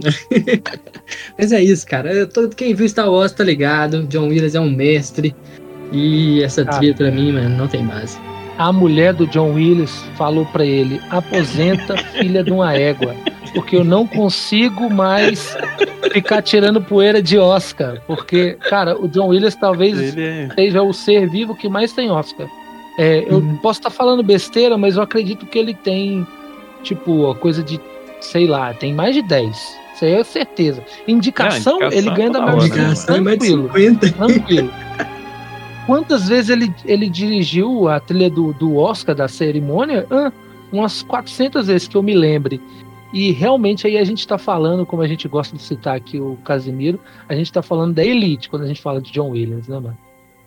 [1.38, 2.12] Mas é isso, cara.
[2.12, 4.02] Eu tô- quem viu Star Wars tá ligado.
[4.08, 5.34] John Williams é um mestre.
[5.90, 8.18] E essa trilha pra mim, mano, não tem base.
[8.58, 13.14] A mulher do John Willis falou pra ele: aposenta, filha de uma égua,
[13.54, 15.56] porque eu não consigo mais
[16.12, 18.00] ficar tirando poeira de Oscar.
[18.06, 20.48] Porque, cara, o John Willis talvez Ele é.
[20.54, 22.46] seja o ser vivo que mais tem Oscar.
[22.98, 23.56] É, eu Uhum.
[23.56, 26.26] posso estar falando besteira, mas eu acredito que ele tem,
[26.82, 27.80] tipo, a coisa de,
[28.20, 29.56] sei lá, tem mais de 10.
[29.94, 30.82] Isso aí é certeza.
[31.08, 32.52] Indicação, Não, indicação ele ganha da né?
[32.66, 33.70] Indicação é mais de Tranquilo.
[33.74, 34.12] 50.
[34.12, 34.70] Tranquilo.
[35.86, 40.06] Quantas vezes ele, ele dirigiu a trilha do, do Oscar da cerimônia?
[40.10, 40.32] Ah,
[40.72, 42.60] umas 400 vezes que eu me lembre.
[43.12, 46.38] E realmente aí a gente tá falando, como a gente gosta de citar aqui o
[46.44, 49.78] Casimiro, a gente tá falando da elite quando a gente fala de John Williams, né,
[49.78, 49.98] mano?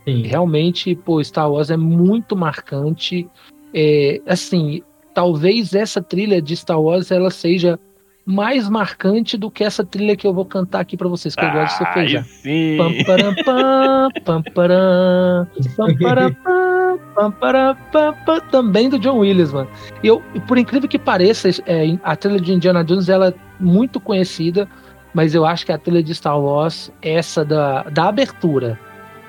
[0.04, 0.22] Sim.
[0.22, 3.28] Realmente, pô, Star Wars é muito marcante.
[3.72, 4.82] É, assim,
[5.14, 7.78] talvez essa trilha de Star Wars ela seja
[8.26, 11.52] mais marcante do que essa trilha que eu vou cantar aqui pra vocês, que eu
[11.52, 12.76] gosto de sim.
[12.76, 19.18] Pam, param, pam, pam, param, pam, param, pam, pam, param, pam, pam, também do John
[19.18, 19.70] Williams, mano.
[20.02, 24.00] E eu, por incrível que pareça, é, a trilha de Indiana Jones ela é muito
[24.00, 24.68] conhecida,
[25.14, 28.76] mas eu acho que a trilha de Star Wars, essa da, da abertura,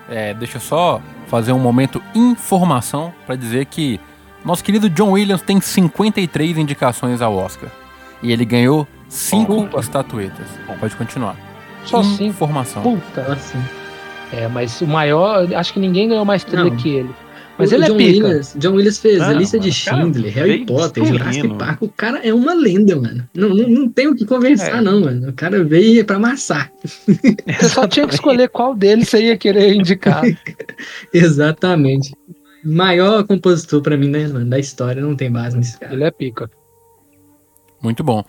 [0.09, 3.99] É, deixa eu só fazer um momento informação pra dizer que
[4.43, 7.69] nosso querido John Williams tem 53 indicações ao Oscar.
[8.23, 9.79] E ele ganhou 5 Desculpa.
[9.79, 10.47] estatuetas.
[10.79, 11.35] Pode continuar.
[11.85, 12.23] só cinco.
[12.23, 12.81] Informação.
[12.83, 13.27] Puta.
[13.29, 13.57] Nossa.
[14.33, 16.75] É, mas o maior, acho que ninguém ganhou mais trilha Não.
[16.75, 17.09] que ele.
[17.57, 18.27] Mas O ele John é pica.
[18.27, 21.47] Williams, John Williams fez a Não, lista de mano, cara, Schindler, Harry veio Potter, Jurassic
[21.55, 21.81] Park.
[21.81, 23.27] O cara é uma lenda, mano.
[23.33, 24.81] Não, não, não tem o que conversar, É.
[24.81, 25.29] não, mano.
[25.29, 26.71] O cara veio pra amassar.
[26.83, 30.21] Você só tinha que escolher qual deles você ia querer indicar.
[31.13, 32.13] Exatamente.
[32.63, 35.01] Maior compositor pra mim, né, mano, da história.
[35.01, 35.93] Não tem base nesse cara.
[35.93, 36.49] Ele é pica.
[37.87, 38.21] Muito bom.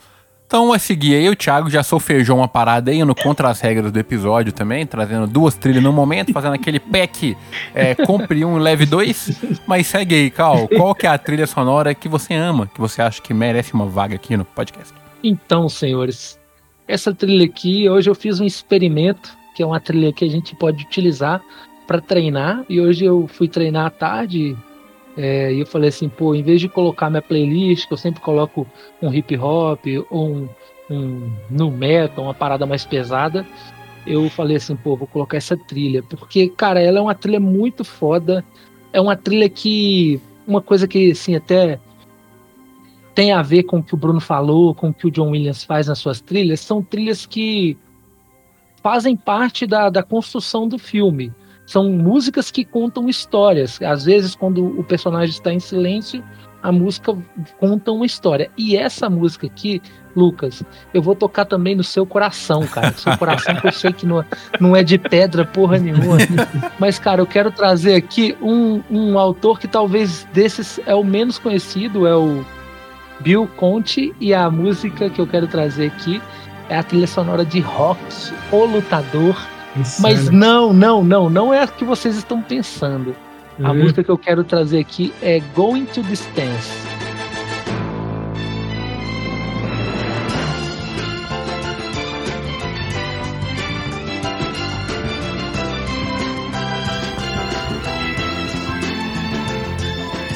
[0.47, 3.91] Então vai seguir aí, o Thiago já solfejou uma parada aí no Contra as Regras
[3.91, 7.37] do episódio também, trazendo duas trilhas no momento, fazendo aquele pack
[7.75, 9.37] é, compre um, leve dois.
[9.67, 13.03] Mas segue aí, Cal, qual que é a trilha sonora que você ama, que você
[13.03, 14.95] acha que merece uma vaga aqui no podcast?
[15.25, 16.39] Então, senhores,
[16.87, 20.55] essa trilha aqui, hoje eu fiz um experimento, que é uma trilha que a gente
[20.55, 21.43] pode utilizar
[21.85, 22.65] para treinar.
[22.69, 24.57] E hoje eu fui treinar à tarde
[25.19, 28.21] é, e eu falei assim, pô, em vez de colocar minha playlist, que eu sempre
[28.21, 28.65] coloco
[29.03, 30.49] um hip hop ou um,
[30.89, 33.45] um nu metal, uma parada mais pesada,
[34.07, 37.85] eu falei assim, pô, vou colocar essa trilha, porque, cara, ela é uma trilha muito
[37.85, 38.45] foda.
[38.93, 40.21] É uma trilha que.
[40.47, 41.79] Uma coisa que, assim, até
[43.15, 45.65] tem a ver com o que o Bruno falou, com o que o John Williams
[45.65, 47.77] faz nas suas trilhas, são trilhas que
[48.81, 51.33] fazem parte da, da construção do filme.
[51.69, 53.79] São músicas que contam histórias.
[53.83, 56.25] Às vezes, quando o personagem está em silêncio,
[56.63, 57.15] a música
[57.59, 58.51] conta uma história.
[58.57, 59.83] E essa música aqui,
[60.17, 60.63] Lucas,
[60.95, 62.95] eu vou tocar também no seu coração, cara.
[62.97, 64.25] Seu coração que eu sei que não,
[64.59, 66.17] não é de pedra porra nenhuma.
[66.81, 71.39] Mas, cara, eu quero trazer aqui um, um autor que talvez desses é o menos
[71.39, 72.47] conhecido, é o
[73.21, 76.19] Bill Conte, e a música que eu quero trazer aqui
[76.71, 78.01] é a trilha sonora de Rock,
[78.51, 79.37] O Lutador.
[79.77, 80.03] Insano.
[80.15, 83.15] Mas não, não, não, não é a que vocês estão pensando.
[83.63, 83.75] A Hum.
[83.83, 86.71] música que eu quero trazer aqui é Going to Distance.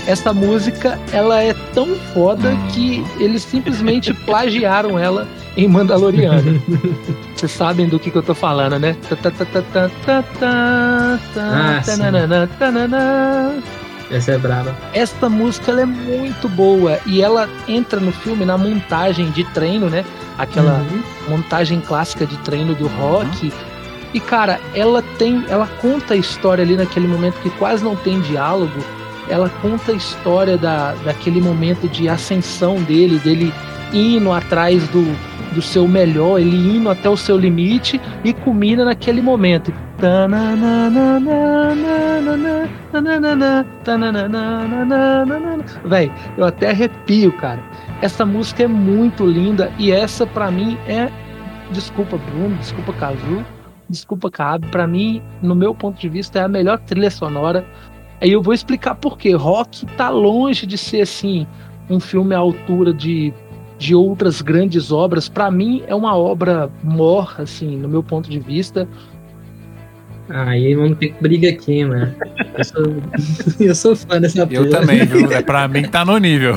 [0.06, 6.60] Essa música, ela é tão foda que eles simplesmente plagiaram ela em Mandaloriano.
[7.42, 8.96] Vocês sabem do que, que eu tô falando, né?
[11.36, 11.80] Ah.
[14.12, 14.76] Essa é braba.
[14.94, 19.90] Esta música ela é muito boa e ela entra no filme na montagem de treino,
[19.90, 20.04] né?
[20.38, 21.02] Aquela Uhum.
[21.30, 23.52] montagem clássica de treino do rock.
[24.14, 28.20] E cara, ela tem, ela conta a história ali naquele momento que quase não tem
[28.20, 28.78] diálogo.
[29.28, 33.52] Ela conta a história da, daquele momento de ascensão dele, dele
[33.92, 35.04] indo atrás do,
[35.52, 39.72] do seu melhor, ele indo até o seu limite e culmina naquele momento.
[45.84, 47.60] Véi, eu até arrepio, cara.
[48.00, 51.08] Essa música é muito linda e essa pra mim é
[51.72, 53.44] desculpa Bruno, desculpa Cazu,
[53.88, 57.64] desculpa Cabe, pra mim, no meu ponto de vista, é a melhor trilha sonora.
[58.20, 59.34] Aí eu vou explicar por quê.
[59.34, 61.46] Rock tá longe de ser assim
[61.90, 63.32] um filme à altura de,
[63.82, 65.28] de outras grandes obras.
[65.28, 68.88] Pra mim é uma obra morra, assim, no meu ponto de vista.
[70.28, 72.14] Aí vamos ter que briga aqui, mano.
[72.56, 72.86] Eu sou,
[73.66, 75.30] eu sou fã dessa Eu também, viu?
[75.32, 76.56] É pra mim tá no nível.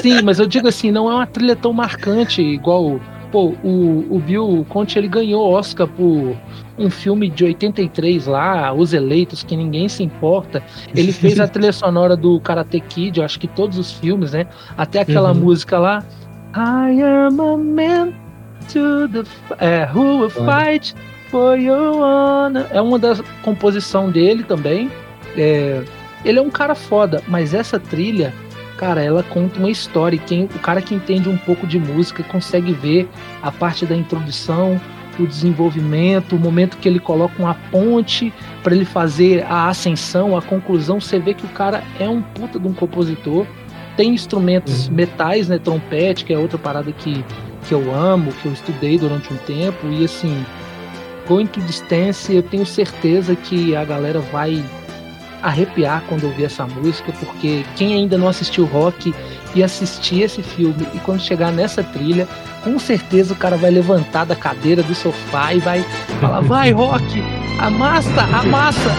[0.00, 2.98] Sim, mas eu digo assim, não é uma trilha tão marcante igual.
[3.30, 6.34] Pô, o, o Bill Conte ele ganhou Oscar por
[6.78, 10.62] um filme de 83 lá, Os Eleitos, que ninguém se importa.
[10.94, 14.46] Ele fez a trilha sonora do Karate Kid, eu acho que todos os filmes, né?
[14.76, 15.40] Até aquela Uhum.
[15.40, 16.02] música lá.
[16.56, 18.12] I am a man
[18.72, 19.24] to the
[19.58, 20.94] é, who will fight
[21.30, 22.66] for your honor.
[22.70, 24.90] É uma das composição dele também.
[25.36, 25.82] É,
[26.24, 28.32] ele é um cara foda, mas essa trilha
[28.78, 30.16] cara, ela conta uma história.
[30.16, 33.08] E quem, o cara que entende um pouco de música consegue ver
[33.42, 34.80] a parte da introdução,
[35.18, 40.40] o desenvolvimento, o momento que ele coloca uma ponte para ele fazer a ascensão, a
[40.40, 41.00] conclusão.
[41.00, 43.44] Você vê que o cara é um puta de um compositor.
[43.96, 44.94] Tem instrumentos Uhum.
[44.94, 45.58] metais, né?
[45.58, 47.24] Trompete, que é outra parada que,
[47.66, 49.88] que eu amo, que eu estudei durante um tempo.
[49.90, 50.44] E assim,
[51.26, 54.62] Going to Distance, eu tenho certeza que a galera vai
[55.42, 59.14] arrepiar quando ouvir essa música, porque quem ainda não assistiu rock
[59.54, 62.28] e assistir esse filme e quando chegar nessa trilha,
[62.62, 65.84] com certeza o cara vai levantar da cadeira do sofá e vai
[66.20, 67.22] falar: vai, rock,
[67.58, 68.90] amassa, amassa.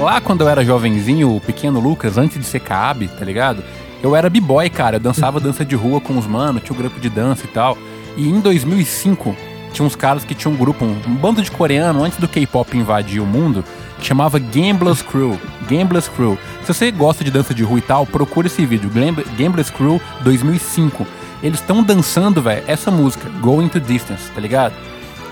[0.00, 3.62] Lá quando eu era jovenzinho, o pequeno Lucas, antes de ser Cabe, tá ligado?
[4.02, 4.96] Eu era b-boy, cara.
[4.96, 7.76] Eu dançava dança de rua com os manos, tinha um grupo de dança e tal.
[8.16, 9.36] E em 2005,
[9.72, 12.76] tinha uns caras que tinham um grupo, um, um bando de coreano, antes do K-pop
[12.76, 13.64] invadir o mundo,
[13.98, 15.38] que chamava Gamblers Crew.
[15.68, 16.38] Gamblers Crew.
[16.62, 18.90] Se você gosta de dança de rua e tal, procura esse vídeo.
[19.36, 21.06] Gamblers Crew 2005.
[21.42, 24.74] Eles estão dançando, velho, essa música, Going to Distance, tá ligado?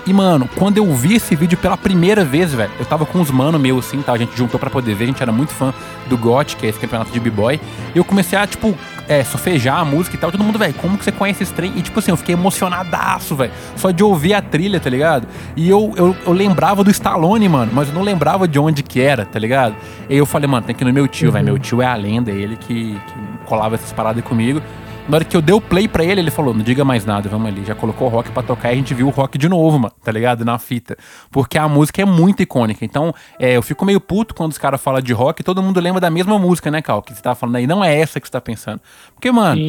[0.05, 3.29] E, mano, quando eu vi esse vídeo pela primeira vez, velho, eu tava com uns
[3.29, 4.13] mano meus assim, tá?
[4.13, 5.73] A gente juntou pra poder ver, a gente era muito fã
[6.07, 7.59] do GOT, que é esse campeonato de b-boy.
[7.93, 8.75] Eu comecei a, tipo,
[9.07, 10.31] é, sofejar a música e tal.
[10.31, 11.73] Todo mundo, velho, como que você conhece esse trem?
[11.75, 13.51] E, tipo assim, eu fiquei emocionadaço, velho.
[13.75, 15.27] Só de ouvir a trilha, tá ligado?
[15.55, 19.01] E eu, eu, eu lembrava do Stallone, mano, mas eu não lembrava de onde que
[19.01, 19.75] era, tá ligado?
[20.09, 21.45] E eu falei, mano, tem que ir no meu tio, velho.
[21.45, 24.61] Meu tio é a lenda, ele que, que colava essas paradas comigo.
[25.09, 27.27] Na hora que eu dei o play pra ele, ele falou: Não diga mais nada,
[27.27, 27.65] vamos ali.
[27.65, 29.91] Já colocou o rock pra tocar e a gente viu o rock de novo, mano,
[30.03, 30.45] tá ligado?
[30.45, 30.95] Na fita.
[31.31, 32.85] Porque a música é muito icônica.
[32.85, 35.79] Então, é, eu fico meio puto quando os caras falam de rock e todo mundo
[35.79, 37.01] lembra da mesma música, né, Cal?
[37.01, 37.65] Que você tava falando aí.
[37.65, 38.79] Não é essa que você tá pensando.
[39.15, 39.59] Porque, mano,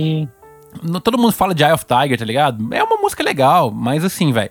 [0.83, 2.69] no- todo mundo fala de Eye of Tiger, tá ligado?
[2.75, 4.51] É uma música legal, mas assim, velho.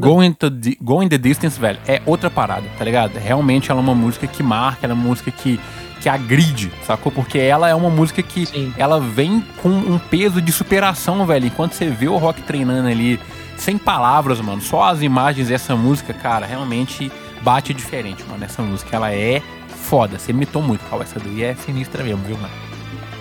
[0.00, 3.16] Going, to the, Going the Distance, velho, é outra parada, tá ligado?
[3.18, 5.58] Realmente ela é uma música que marca, ela é uma música que,
[6.04, 7.10] que agride, sacou?
[7.10, 8.74] Porque ela é uma música que Sim.
[8.76, 11.46] ela vem com um peso de superação, velho.
[11.46, 13.18] Enquanto você vê o rock treinando ali
[13.56, 14.60] sem palavras, mano.
[14.60, 18.44] Só as imagens dessa música, cara, realmente bate diferente, mano.
[18.44, 20.18] Essa música, ela é foda.
[20.18, 22.52] Você imitou muito, qual essa daí é sinistra mesmo, viu, mano?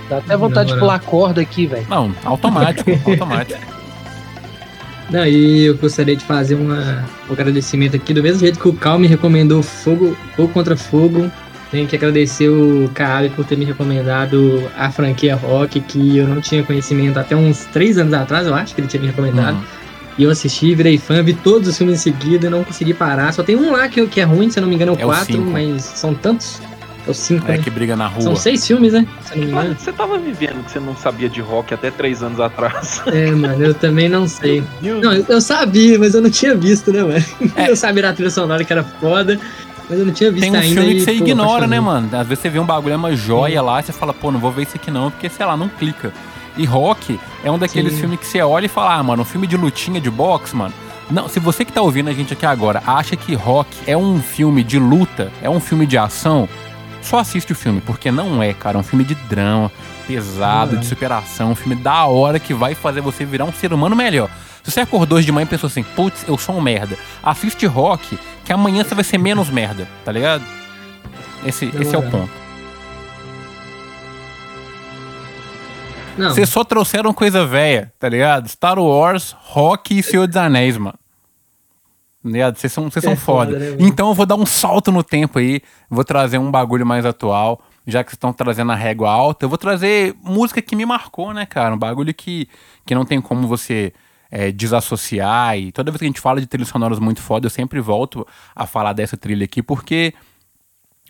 [0.09, 1.85] Dá até vontade de pular corda aqui, velho.
[1.87, 3.61] Não, automático, automático.
[5.09, 8.73] Não, e eu gostaria de fazer uma, um agradecimento aqui, do mesmo jeito que o
[8.73, 11.31] Cal me recomendou Fogo, Fogo contra Fogo.
[11.73, 16.39] Tenho que agradecer o Cabe por ter me recomendado a franquia Rock, que eu não
[16.39, 19.55] tinha conhecimento até uns três anos atrás, eu acho que ele tinha me recomendado.
[19.55, 19.63] Uhum.
[20.19, 23.33] E eu assisti, virei fã, vi todos os filmes em seguida, não consegui parar.
[23.33, 24.99] Só tem um lá que, que é ruim, se eu não me engano, é o
[25.01, 25.49] É o 4, cinco.
[25.49, 26.61] mas são tantos.
[27.07, 27.63] É o 5, É né?
[27.63, 28.21] que briga na rua.
[28.21, 29.05] São seis filmes, né?
[29.25, 29.75] Se não me engano.
[29.77, 33.01] Você tava vivendo que você não sabia de rock até três anos atrás.
[33.07, 34.63] É, mano, eu também não sei.
[34.79, 37.25] Não, eu, eu sabia, mas eu não tinha visto, né, mano?
[37.57, 37.67] É.
[37.73, 39.37] Eu sabia da trilha sonora que era foda,
[39.89, 40.81] mas eu não tinha visto Tem um ainda.
[40.81, 42.07] filme que e, você pô, ignora, né, mano?
[42.15, 44.51] Às vezes você vê um bagulho, é uma joia lá, você fala, pô, não vou
[44.51, 46.13] ver isso aqui não, porque, sei lá, não clica.
[46.55, 47.99] E Rock é um daqueles Sim.
[48.01, 50.73] filmes que você olha e fala, ah, mano, um filme de lutinha, de boxe, mano.
[51.11, 54.21] Não, se você que tá ouvindo a gente aqui agora acha que Rock é um
[54.21, 56.47] filme de luta, é um filme de ação,
[57.01, 58.77] só assiste o filme, porque não é, cara.
[58.77, 59.71] É um filme de drama,
[60.07, 60.81] pesado, Não é.
[60.81, 64.29] de superação, um filme da hora que vai fazer você virar um ser humano melhor.
[64.63, 67.65] Se você acordou hoje de manhã e pensou assim, putz, eu sou um merda, assiste
[67.65, 70.43] Rock, que amanhã você vai ser menos merda, tá ligado?
[71.45, 72.31] Esse, esse é o ponto.
[76.17, 78.47] Não, Vocês só trouxeram coisa velha, tá ligado?
[78.47, 80.97] Star Wars, Rock e Senhor dos Anéis, mano.
[82.23, 82.55] Tá ligado?
[82.57, 83.59] Vocês são, vocês É são foda, foda.
[83.71, 85.59] né, então eu vou dar um salto no tempo aí.
[85.89, 87.59] Vou trazer um bagulho mais atual.
[87.85, 91.33] Já que vocês estão trazendo a régua alta, eu vou trazer música que me marcou,
[91.33, 91.73] né, cara?
[91.75, 92.47] Um bagulho que,
[92.85, 93.91] que não tem como você
[94.33, 95.59] é, desassociar.
[95.59, 98.27] E toda vez que a gente fala de trilhas sonoras muito foda, eu sempre volto
[98.55, 100.11] a falar dessa trilha aqui, porque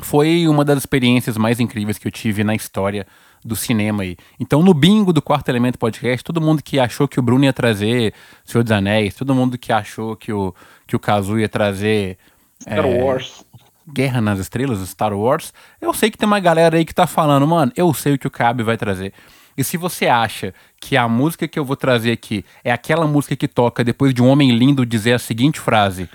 [0.02, 3.08] foi uma das experiências mais incríveis que eu tive na história
[3.44, 4.18] do cinema aí.
[4.38, 7.54] Então, no bingo do Quarto Elemento Podcast, todo mundo que achou que o Bruno ia
[7.54, 10.54] trazer Senhor dos Anéis, todo mundo que achou que o,
[10.86, 12.18] que o Kazu ia trazer
[12.62, 13.46] Star é, Wars.
[13.88, 17.48] Guerra nas Estrelas, Star Wars, eu sei que tem uma galera aí que tá falando,
[17.48, 19.14] mano, eu sei o que o Cabe vai trazer.
[19.58, 23.36] E se você acha que a música que eu vou trazer aqui é aquela música
[23.36, 26.10] que toca depois de um homem lindo dizer a seguinte frase: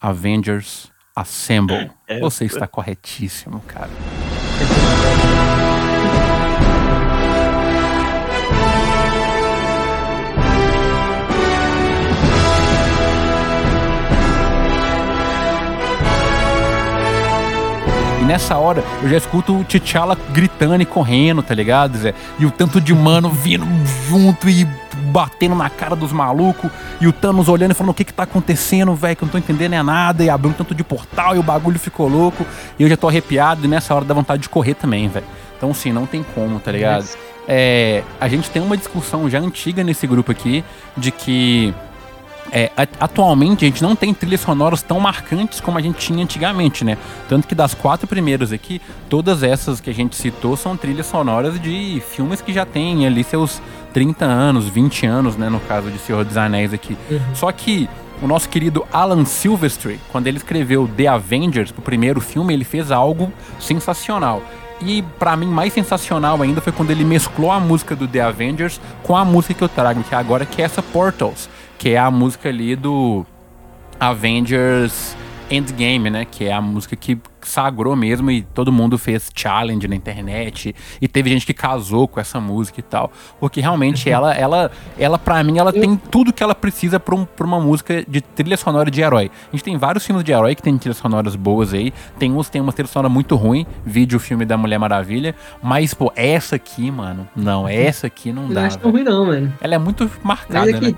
[0.00, 1.90] Avengers Assemble.
[2.06, 2.20] É.
[2.20, 3.90] Você está corretíssimo, cara.
[18.26, 22.12] Nessa hora eu já escuto o T'Challa gritando e correndo, tá ligado, Zé?
[22.38, 23.66] E o tanto de mano vindo
[24.08, 24.66] junto e
[25.12, 26.70] batendo na cara dos malucos.
[27.00, 29.16] E o Thanos olhando e falando: O que que tá acontecendo, velho?
[29.16, 30.24] Que eu não tô entendendo é nada.
[30.24, 32.44] E abriu um tanto de portal e o bagulho ficou louco.
[32.78, 33.64] E eu já tô arrepiado.
[33.64, 35.26] E nessa hora dá vontade de correr também, velho.
[35.56, 37.06] Então, assim, não tem como, tá ligado?
[37.48, 40.64] É, a gente tem uma discussão já antiga nesse grupo aqui
[40.96, 41.72] de que
[42.52, 46.84] é, atualmente a gente não tem trilhas sonoras tão marcantes como a gente tinha antigamente,
[46.84, 46.96] né?
[47.28, 51.60] Tanto que das quatro primeiras aqui, todas essas que a gente citou são trilhas sonoras
[51.60, 53.60] de filmes que já têm ali seus
[53.92, 55.48] 30 anos, 20 anos, né?
[55.48, 56.96] No caso de Senhor dos Anéis aqui.
[57.34, 57.88] Só que
[58.22, 62.90] o nosso querido Alan Silvestri, quando ele escreveu The Avengers, o primeiro filme, ele fez
[62.90, 64.42] algo sensacional.
[64.80, 68.80] E pra mim mais sensacional ainda foi quando ele mesclou a música do The Avengers
[69.02, 71.48] com a música que eu trago aqui agora, que é essa Portals,
[71.78, 73.24] que é a música ali do
[73.98, 75.16] Avengers
[75.50, 76.24] Endgame, né?
[76.24, 81.06] Que é a música que sagrou mesmo e todo mundo fez challenge na internet e
[81.06, 85.42] teve gente que casou com essa música e tal, porque realmente ela, ela, ela para
[85.44, 88.90] mim, ela tem tudo que ela precisa pra, um, pra uma música de trilha sonora
[88.90, 89.30] de herói.
[89.48, 92.46] A gente tem vários filmes de herói que tem trilhas sonoras boas aí, tem uns
[92.46, 96.12] que tem uma trilha sonora muito ruim, vídeo o filme da Mulher Maravilha, mas pô,
[96.16, 98.66] essa aqui, mano, não, essa aqui não eu não dá.
[98.66, 99.52] acho tão ruim, não, mano.
[99.60, 100.94] Ela é muito Mas marcada, é né?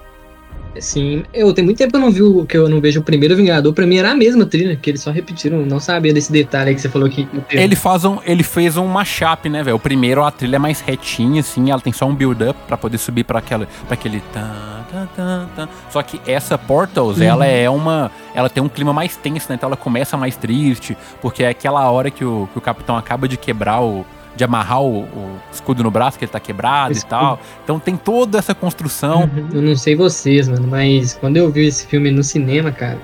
[0.76, 3.02] Assim, eu tem muito tempo que eu não vi o que eu não vejo o
[3.02, 3.72] primeiro Vingador.
[3.72, 5.64] Pra mim era a mesma trilha, que eles só repetiram.
[5.64, 7.28] Não sabia desse detalhe que você falou que.
[7.50, 9.76] Ele, faz um, ele fez um mashup, né, velho?
[9.76, 12.98] O primeiro, a trilha é mais retinha, assim, ela tem só um build-up pra poder
[12.98, 14.22] subir pra, aquela, pra aquele.
[14.32, 15.68] Tan, tan, tan, tan.
[15.90, 18.10] Só que essa Portals, ela é uma.
[18.34, 19.56] Ela tem um clima mais tenso, né?
[19.56, 23.26] Então ela começa mais triste, porque é aquela hora que o, que o capitão acaba
[23.26, 24.04] de quebrar o.
[24.38, 27.40] De amarrar o, o escudo no braço, que ele tá quebrado e tal.
[27.64, 29.28] Então tem toda essa construção.
[29.52, 32.98] Eu não sei vocês, mano, mas quando eu vi esse filme no cinema, cara,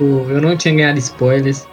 [0.00, 1.66] eu não tinha ganhado spoilers.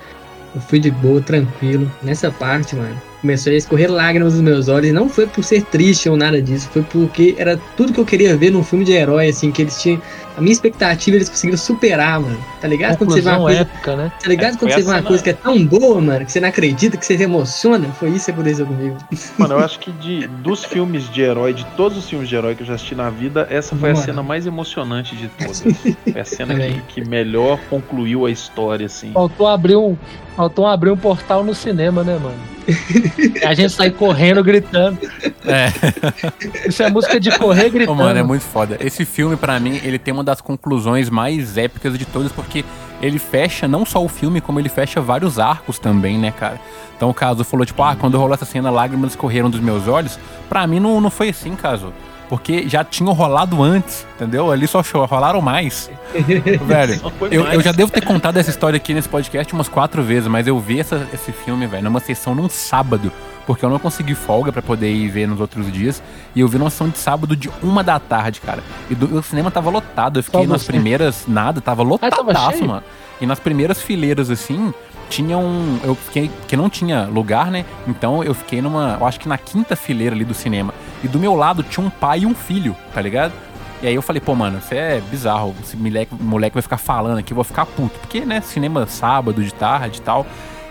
[0.55, 1.91] Eu fui de boa, tranquilo.
[2.01, 4.89] Nessa parte, mano, começou a escorrer lágrimas dos meus olhos.
[4.89, 8.05] E não foi por ser triste ou nada disso, foi porque era tudo que eu
[8.05, 10.01] queria ver num filme de herói, assim, que eles tinham.
[10.35, 12.37] A minha expectativa eles conseguiram superar, mano.
[12.59, 12.97] Tá ligado?
[12.97, 13.61] Quando você vê uma coisa.
[13.61, 14.11] épica, né?
[14.21, 16.39] Tá ligado É, quando você vê uma coisa que é tão boa, mano, que você
[16.39, 17.87] não acredita, que você se emociona?
[17.99, 18.97] Foi isso que aconteceu comigo.
[19.37, 22.55] Mano, eu acho que de, dos filmes de herói, de todos os filmes de herói
[22.55, 24.13] que eu já assisti na vida, essa foi a Vamos lá.
[24.13, 25.61] cena mais emocionante de todas.
[26.11, 29.11] Foi a cena que, que melhor concluiu a história, assim.
[29.13, 29.95] Faltou abrir um,
[30.35, 32.53] faltou abrir um portal no cinema, né, mano?
[33.45, 34.97] a gente sai correndo, gritando.
[35.45, 35.67] É.
[36.67, 37.95] Isso é música de correr Ô, gritando.
[37.95, 38.77] mano, é muito foda.
[38.79, 42.63] Esse filme, pra mim, ele tem uma das conclusões mais épicas de todas, porque
[43.01, 46.59] ele fecha não só o filme, como ele fecha vários arcos também, né, cara?
[46.95, 50.17] Então o caso falou, tipo, ah, quando rolou essa cena, lágrimas correram dos meus olhos.
[50.47, 51.93] Pra mim não, não foi assim, caso.
[52.33, 54.49] Porque já tinham rolado antes, entendeu?
[54.51, 55.87] Ali só rolaram mais.
[56.65, 57.53] velho, eu, mais.
[57.53, 60.59] eu já devo ter contado essa história aqui nesse podcast umas quatro vezes, mas eu
[60.59, 63.11] vi essa- esse filme, velho, numa sessão num sábado.
[63.45, 66.01] Porque eu não consegui folga pra poder ir ver nos outros dias.
[66.33, 68.63] E eu vi numa sessão de sábado de uma da tarde, cara.
[68.89, 70.17] E do- o cinema tava lotado.
[70.17, 70.71] Eu fiquei Só nas você?
[70.71, 71.25] primeiras.
[71.27, 72.67] Nada, tava Ah, tava lotadaço, cheio?
[72.67, 72.83] mano.
[73.21, 74.73] E nas primeiras fileiras, assim,
[75.07, 75.77] tinha um.
[75.83, 76.31] Eu fiquei.
[76.47, 77.63] Que não tinha lugar, né?
[77.87, 78.97] Então eu fiquei numa.
[78.99, 80.73] Eu acho que na quinta fileira ali do cinema.
[81.03, 83.33] E do meu lado tinha um pai e um filho, tá ligado?
[83.81, 85.53] E aí eu falei, pô, mano, isso é bizarro.
[85.61, 87.99] Esse moleque, moleque vai ficar falando aqui, eu vou ficar puto.
[87.99, 90.25] Porque, né, cinema sábado, de tarde e tal.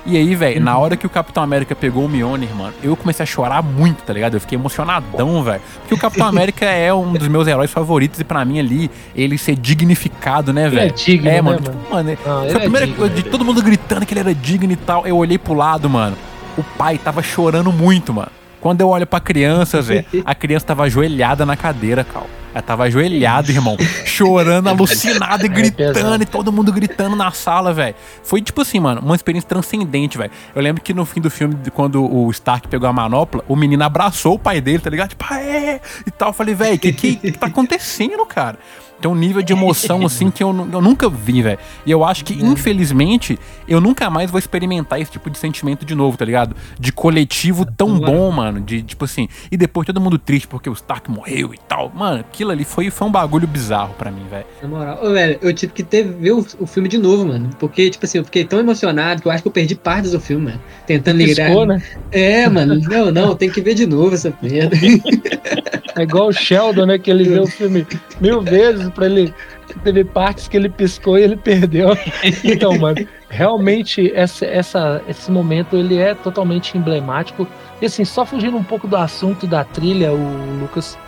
[0.04, 3.22] E aí, velho, na hora que o Capitão América pegou o Mjolnir, mano, eu comecei
[3.22, 4.34] a chorar muito, tá ligado?
[4.34, 5.60] Eu fiquei emocionadão, velho.
[5.80, 9.38] Porque o Capitão América é um dos meus heróis favoritos e pra mim ali, ele
[9.38, 10.92] ser dignificado, né, é velho?
[10.94, 11.78] digno, É, né, mano, mano?
[11.78, 14.20] tipo, mano, Não, foi a é primeira digno, coisa de todo mundo gritando que ele
[14.20, 15.06] era digno e tal.
[15.06, 16.16] Eu olhei pro lado, mano.
[16.58, 18.30] O pai tava chorando muito, mano.
[18.62, 22.26] Quando eu olho pra criança, Zé, a criança tava ajoelhada na cadeira, Cal.
[22.54, 23.76] Ela tava ajoelhada, irmão.
[24.04, 26.22] Chorando, alucinada e gritando, pesado.
[26.22, 27.94] e todo mundo gritando na sala, velho.
[28.22, 30.30] Foi tipo assim, mano, uma experiência transcendente, velho.
[30.54, 33.82] Eu lembro que no fim do filme, quando o Stark pegou a manopla, o menino
[33.82, 35.10] abraçou o pai dele, tá ligado?
[35.10, 35.80] Tipo, é!
[36.06, 36.28] E tal.
[36.28, 38.58] Eu falei, velho, o que, que, que tá acontecendo, cara?
[39.02, 41.58] Tem um nível de emoção, assim, que eu, eu nunca vi, velho.
[41.84, 45.94] E eu acho que, infelizmente, eu nunca mais vou experimentar esse tipo de sentimento de
[45.94, 46.54] novo, tá ligado?
[46.78, 48.60] De coletivo tão bom, mano.
[48.60, 51.90] De, tipo assim, e depois todo mundo triste porque o Stark morreu e tal.
[51.94, 54.46] Mano, aquilo ali foi, foi um bagulho bizarro pra mim, velho.
[54.62, 57.50] Na moral, Ô, velho, eu tive que ter, ver o, o filme de novo, mano.
[57.58, 60.20] Porque, tipo assim, eu fiquei tão emocionado que eu acho que eu perdi partes do
[60.20, 60.60] filme, mano.
[60.86, 61.46] Tentando ligar.
[61.46, 61.82] Piscou, né?
[62.12, 62.78] É, mano.
[62.78, 64.76] Não, não, tem que ver de novo essa merda.
[65.96, 66.98] É igual o Sheldon, né?
[66.98, 67.86] Que ele vê o filme
[68.20, 69.34] mil vezes pra ele.
[69.82, 71.96] Teve partes que ele piscou e ele perdeu.
[72.44, 77.46] Então, mano, realmente essa, essa, esse momento ele é totalmente emblemático.
[77.80, 80.98] E assim, só fugindo um pouco do assunto da trilha, o Lucas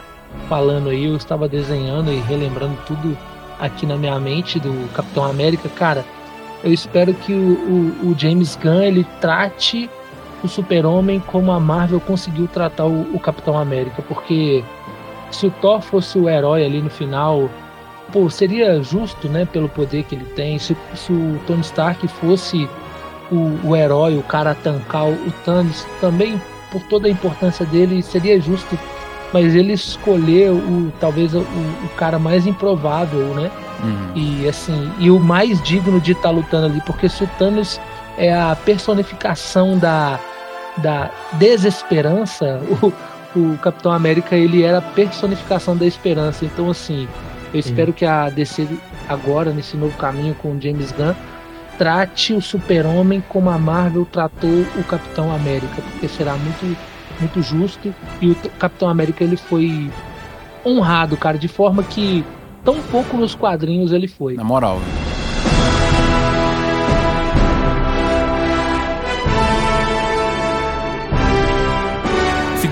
[0.48, 3.16] falando aí, eu estava desenhando e relembrando tudo
[3.58, 5.68] aqui na minha mente do Capitão América.
[5.68, 6.04] Cara,
[6.62, 7.36] eu espero que o,
[8.02, 9.88] o, o James Gunn ele trate
[10.44, 14.62] o Super-Homem como a Marvel conseguiu tratar o, o Capitão América, porque
[15.30, 17.48] se o Thor fosse o herói ali no final,
[18.12, 20.58] pô, seria justo, né, pelo poder que ele tem.
[20.58, 22.68] Se, se o Tony Stark fosse
[23.32, 28.02] o, o herói, o cara a tancar o Thanos, também por toda a importância dele,
[28.02, 28.78] seria justo.
[29.32, 33.50] Mas ele escolheu o, talvez o, o cara mais improvável, né?
[33.82, 34.12] Uhum.
[34.14, 37.80] E assim, e o mais digno de estar lutando ali, porque se o Thanos
[38.16, 40.20] é a personificação da,
[40.78, 46.44] da desesperança, o, o Capitão América ele era a personificação da esperança.
[46.44, 47.08] Então assim,
[47.52, 48.66] eu espero que a DC
[49.08, 51.14] agora nesse novo caminho com o James Gunn
[51.78, 56.76] trate o Super-Homem como a Marvel tratou o Capitão América, porque será muito
[57.20, 59.90] muito justo e o Capitão América ele foi
[60.66, 62.24] honrado, cara, de forma que
[62.64, 64.34] tão pouco nos quadrinhos ele foi.
[64.34, 64.80] Na moral,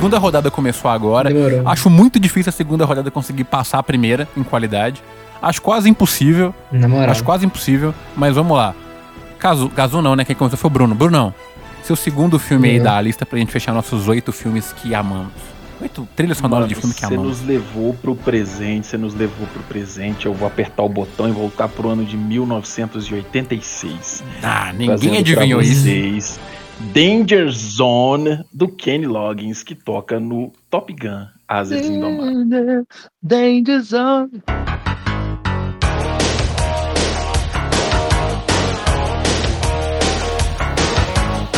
[0.02, 1.32] Segunda rodada começou agora.
[1.32, 1.62] Demorou.
[1.64, 5.00] Acho muito difícil a segunda rodada conseguir passar a primeira em qualidade.
[5.40, 6.52] Acho quase impossível.
[6.72, 7.10] Na moral.
[7.10, 7.94] Acho quase impossível.
[8.16, 8.74] Mas vamos lá.
[9.38, 10.24] Caso, caso não, né?
[10.24, 10.92] Quem começou foi o Bruno.
[10.92, 11.32] Brunão,
[11.84, 15.34] seu segundo filme aí da lista pra gente fechar nossos oito filmes que amamos.
[15.80, 17.38] Oito trilhas sonoras de filme que você amamos.
[17.38, 20.26] nos levou pro presente, você nos levou pro presente.
[20.26, 24.24] Eu vou apertar o botão e voltar pro ano de 1986.
[24.42, 26.40] Ah, ninguém adivinhou isso.
[26.90, 32.84] Danger Zone do Kenny Loggins, que toca no Top Gun Asas Indomáveis.
[33.22, 34.42] Danger Zone.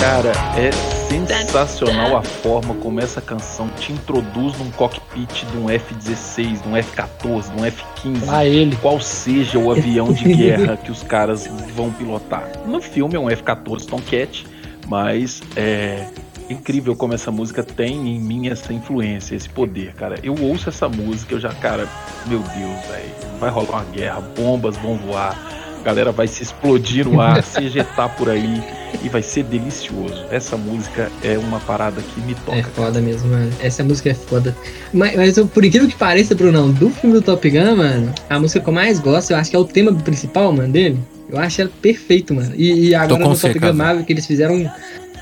[0.01, 0.71] Cara, é
[1.09, 6.77] sensacional a forma como essa canção te introduz num cockpit de um F-16, de um
[6.77, 8.27] F-14, de um F-15.
[8.27, 8.77] Lá ele.
[8.77, 12.51] qual seja o avião de guerra que os caras vão pilotar.
[12.67, 14.45] No filme é um F-14 Tomcat,
[14.87, 16.07] mas é,
[16.49, 20.19] incrível como essa música tem em mim essa influência, esse poder, cara.
[20.23, 21.89] Eu ouço essa música, eu já, cara,
[22.27, 25.39] meu Deus, velho, vai rolar uma guerra, bombas vão voar,
[25.79, 30.25] a galera vai se explodir no ar, se ejetar por aí e vai ser delicioso.
[30.31, 32.59] Essa música é uma parada que me toca.
[32.59, 33.51] É foda mesmo, mano.
[33.61, 34.57] Essa música é foda.
[34.93, 38.39] Mas, mas eu, por incrível que pareça, Brunão, do filme do Top Gun, mano, a
[38.39, 40.99] música que eu mais gosto, eu acho que é o tema principal, mano, dele.
[41.29, 42.53] Eu acho ela perfeito, mano.
[42.55, 44.71] E, e agora no Top Gun Marvel, que eles fizeram um,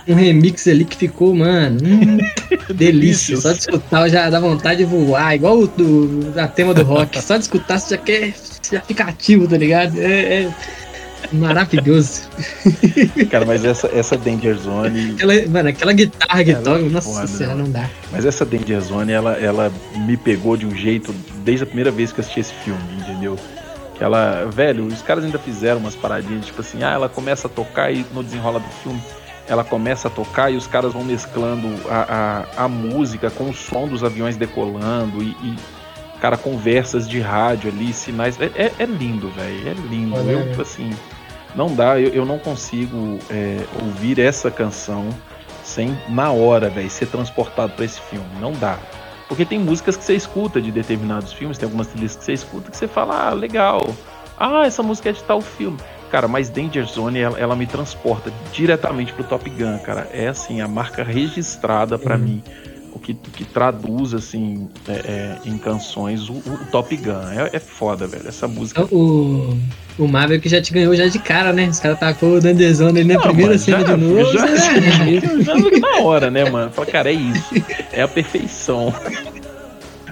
[0.09, 2.19] um remix ali que ficou, mano, hum,
[2.75, 3.37] delícia.
[3.37, 7.23] Só de escutar já dá vontade de voar, igual o do, a tema do rock.
[7.23, 8.35] Só de escutar você já quer,
[8.71, 9.99] já fica ativo, tá ligado?
[10.01, 10.55] É, é
[11.33, 12.29] maravilhoso.
[13.31, 15.13] Cara, mas essa, essa Danger Zone.
[15.13, 17.89] Aquela, mano, aquela guitarra que toca, nossa senhora, não dá.
[18.11, 19.73] Mas essa Danger Zone, ela, ela
[20.07, 21.15] me pegou de um jeito
[21.45, 23.39] desde a primeira vez que eu assisti esse filme, entendeu?
[23.97, 27.51] Que ela, velho, os caras ainda fizeram umas paradinhas, tipo assim, ah, ela começa a
[27.51, 29.01] tocar e no desenrola do filme
[29.49, 33.55] ela começa a tocar e os caras vão mesclando a, a, a música com o
[33.55, 35.57] som dos aviões decolando e, e
[36.23, 38.41] cara, conversas de rádio ali, sinais.
[38.41, 39.69] É, é, é lindo, velho.
[39.69, 40.15] É lindo.
[40.15, 40.91] Olha, eu, tipo assim,
[41.55, 45.09] não dá, eu, eu não consigo é, ouvir essa canção
[45.63, 48.27] sem, na hora, velho, ser transportado para esse filme.
[48.41, 48.79] Não dá.
[49.29, 52.71] Porque tem músicas que você escuta de determinados filmes, tem algumas trilhas que você escuta
[52.71, 53.95] que você fala, ah, legal.
[54.39, 55.79] Ah, essa música é de tal filme.
[56.11, 60.11] Cara, mas Danger Zone, ela, ela me transporta diretamente pro Top Gun, cara.
[60.13, 62.23] É assim, a marca registrada para uhum.
[62.23, 62.43] mim.
[62.93, 67.31] O que, que traduz, assim, é, é, em canções o, o Top Gun.
[67.31, 68.29] É, é, foda, velho.
[68.29, 68.85] Essa música.
[68.95, 69.57] O,
[69.99, 71.69] o Marvel que já te ganhou já de cara, né?
[71.69, 74.33] Os caras tacou o Danger Zone ali na Não, primeira cena já, de novo.
[74.33, 76.71] Já, já, já, na hora, né, mano?
[76.71, 77.55] Fala, cara, é isso.
[77.93, 78.95] É a perfeição.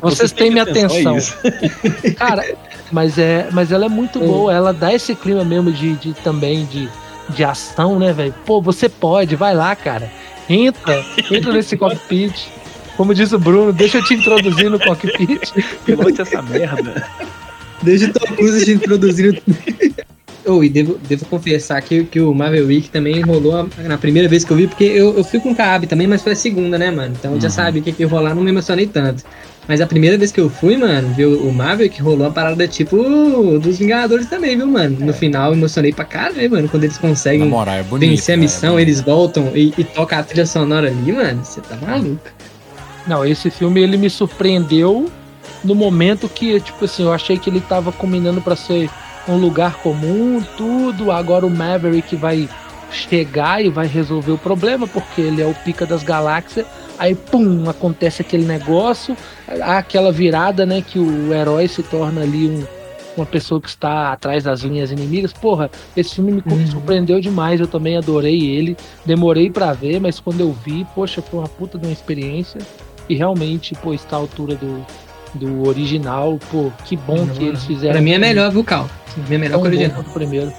[0.03, 1.17] Vocês, têm minha atenção.
[2.17, 2.45] cara,
[2.91, 4.27] mas, é, mas ela é muito hum.
[4.27, 6.89] boa, ela dá esse clima mesmo de, de também de,
[7.31, 8.35] de ação, né, velho?
[8.47, 10.11] Pô, você pode, vai lá, cara.
[10.49, 12.49] Entra, entra nesse cockpit.
[12.97, 15.53] Como diz o Bruno, deixa eu te introduzir no cockpit.
[15.87, 17.07] Pilote essa merda.
[17.83, 19.57] Deixa o Tom Cruise te introduzir no...
[20.47, 24.43] Oh, e devo, devo confessar que, que o Marvel Week também rolou na primeira vez
[24.43, 26.79] que eu vi, porque eu, eu fui com o Caab também, mas foi a segunda,
[26.79, 27.15] né, mano?
[27.19, 27.41] Então uhum.
[27.41, 29.23] já sabe o que, que ia rolar, não me emocionei tanto.
[29.69, 32.97] Mas a primeira vez que eu fui, mano, viu o Maverick rolou uma parada tipo
[33.59, 34.97] dos Vingadores também, viu, mano?
[34.99, 35.13] No é.
[35.13, 38.43] final emocionei pra caralho, mano, quando eles conseguem moral, é bonito, vencer a né?
[38.43, 41.45] missão, é eles voltam e, e toca a trilha sonora ali, mano.
[41.45, 42.19] Você tá maluco.
[43.07, 45.09] Não, esse filme ele me surpreendeu
[45.65, 48.91] no momento que, tipo assim, eu achei que ele tava combinando para ser
[49.29, 51.11] um lugar comum, tudo.
[51.11, 52.49] Agora o Maverick vai
[52.91, 56.67] chegar e vai resolver o problema, porque ele é o pica das galáxias
[57.01, 59.17] aí pum, acontece aquele negócio,
[59.63, 62.63] há aquela virada, né, que o herói se torna ali um,
[63.17, 65.33] uma pessoa que está atrás das linhas inimigas.
[65.33, 66.67] Porra, esse filme me uhum.
[66.67, 68.77] surpreendeu demais, eu também adorei ele.
[69.07, 72.61] Demorei para ver, mas quando eu vi, poxa, foi uma puta de uma experiência.
[73.09, 74.85] E realmente, pô, está à altura do,
[75.35, 76.39] do original.
[76.51, 77.95] Pô, que bom não, que eles fizeram.
[77.95, 78.89] Pra mim é melhor, viu, Cal?
[79.15, 80.05] Pra mim é melhor que o original.
[80.13, 80.53] primeiro.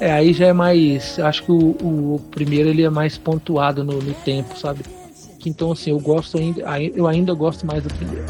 [0.00, 1.18] É, aí já é mais.
[1.18, 4.80] Acho que o, o, primeiro ele é mais pontuado no, no tempo, sabe?
[5.46, 6.62] Então, assim, eu gosto ainda,
[6.94, 8.24] eu ainda gosto mais do primeiro.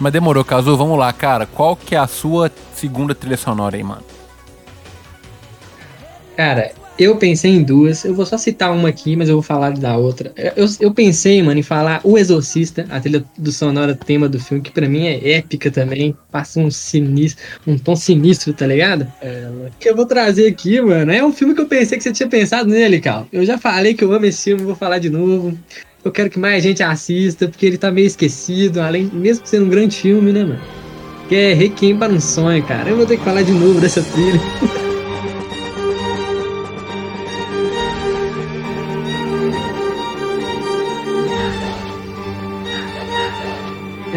[0.00, 1.44] Mas demorou, Cazu, vamos lá, cara.
[1.44, 4.02] Qual que é a sua segunda trilha sonora aí, mano?
[6.34, 9.72] Cara, eu pensei em duas, eu vou só citar uma aqui, mas eu vou falar
[9.72, 10.32] da outra.
[10.56, 14.62] Eu, eu pensei, mano, em falar O Exorcista, a trilha do sonora tema do filme,
[14.62, 19.06] que para mim é épica também, passa um sinistro, um tom sinistro, tá ligado?
[19.20, 22.12] É, que eu vou trazer aqui, mano, é um filme que eu pensei que você
[22.12, 23.26] tinha pensado nele, Cal.
[23.30, 25.56] Eu já falei que eu amo esse filme, vou falar de novo.
[26.02, 29.68] Eu quero que mais gente assista, porque ele tá meio esquecido, além, mesmo sendo um
[29.68, 30.60] grande filme, né, mano?
[31.28, 32.88] Que é Requiem para um Sonho, cara.
[32.88, 34.40] Eu vou ter que falar de novo dessa trilha.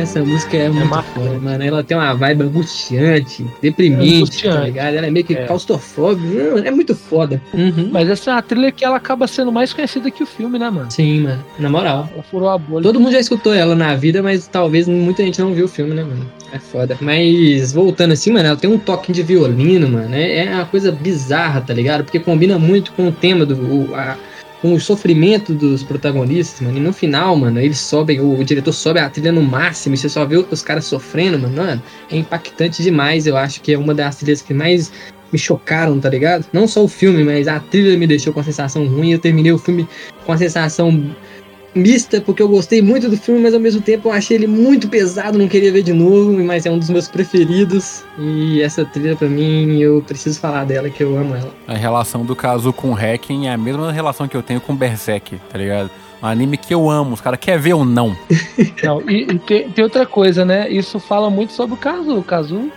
[0.03, 1.63] Essa música é, é muito foda, mano.
[1.63, 4.57] Ela tem uma vibe angustiante, deprimente, é angustiante.
[4.57, 4.95] tá ligado?
[4.95, 5.45] Ela é meio que é.
[5.45, 6.59] claustrofóbica.
[6.65, 7.41] É muito foda.
[7.53, 7.89] Uhum.
[7.89, 10.69] Mas essa é uma trilha que ela acaba sendo mais conhecida que o filme, né,
[10.69, 10.91] mano?
[10.91, 11.41] Sim, mano.
[11.57, 12.09] Na moral.
[12.13, 12.83] Ela furou a bolha.
[12.83, 15.93] Todo mundo já escutou ela na vida, mas talvez muita gente não viu o filme,
[15.93, 16.29] né, mano?
[16.51, 16.97] É foda.
[16.99, 20.13] Mas voltando assim, mano, ela tem um toque de violino, mano.
[20.13, 22.03] É, é uma coisa bizarra, tá ligado?
[22.03, 23.55] Porque combina muito com o tema do.
[23.55, 24.17] O, a,
[24.63, 26.77] com o sofrimento dos protagonistas, mano.
[26.77, 29.97] E no final, mano, eles sobem, o, o diretor sobe a trilha no máximo e
[29.97, 31.57] você só vê os caras sofrendo, mano.
[31.57, 31.83] mano.
[32.09, 33.27] É impactante demais.
[33.27, 34.89] Eu acho que é uma das trilhas que mais
[35.33, 36.45] me chocaram, tá ligado?
[36.53, 39.11] Não só o filme, mas a trilha me deixou com a sensação ruim.
[39.11, 39.85] Eu terminei o filme
[40.25, 41.13] com a sensação
[41.75, 44.87] mista, porque eu gostei muito do filme, mas ao mesmo tempo eu achei ele muito
[44.87, 48.03] pesado, não queria ver de novo, mas é um dos meus preferidos.
[48.17, 51.51] E essa trilha, pra mim, eu preciso falar dela, que eu amo ela.
[51.67, 54.75] A relação do Kazu com o Hacking é a mesma relação que eu tenho com
[54.75, 55.89] Berserk, tá ligado?
[56.21, 58.15] Um anime que eu amo, os caras querem ver ou não.
[58.81, 60.69] Não, e, e tem, tem outra coisa, né?
[60.69, 62.17] Isso fala muito sobre o Kazu.
[62.17, 62.71] O Kazu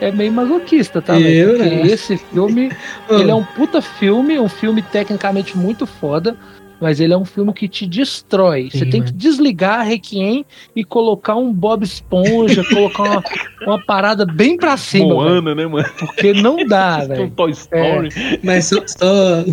[0.00, 1.18] é meio masoquista, tá?
[1.18, 1.86] Eu, Porque né?
[1.86, 2.70] esse filme,
[3.08, 6.36] ele é um puta filme, um filme tecnicamente muito foda,
[6.80, 8.68] mas ele é um filme que te destrói.
[8.72, 9.12] Você tem mano.
[9.12, 13.24] que desligar a Requiem e colocar um Bob Esponja, colocar uma,
[13.66, 15.88] uma parada bem pra cima, velho, Moana, né, mano?
[15.98, 17.30] porque não dá, Tem um velho.
[17.30, 18.08] Toy Story.
[18.42, 18.82] Mas só.
[18.86, 19.44] só...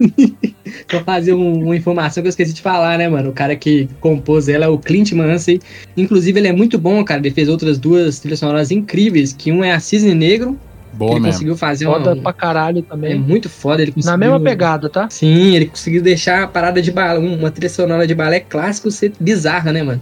[0.90, 3.30] só fazer um- uma informação que eu esqueci de falar, né, mano?
[3.30, 5.60] O cara que compôs ela é o Clint Mansey.
[5.96, 7.20] Inclusive, ele é muito bom, cara.
[7.20, 9.34] Ele fez outras duas trilhas sonoras incríveis.
[9.34, 10.58] Que um é a Cisne Negro.
[10.92, 11.32] Boa ele mesmo.
[11.32, 12.22] conseguiu fazer Foda uma.
[12.22, 13.18] pra caralho É também.
[13.18, 13.80] muito foda.
[13.82, 14.10] Ele conseguiu...
[14.10, 15.08] Na mesma pegada, tá?
[15.10, 19.12] Sim, ele conseguiu deixar a parada de balé, uma trilha sonora de balé clássico ser
[19.20, 20.00] bizarra, né, mano?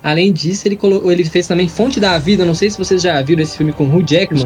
[0.00, 2.44] Além disso, ele, colocou, ele fez também Fonte da Vida.
[2.44, 4.44] Não sei se vocês já viram esse filme com Hugh Jackman.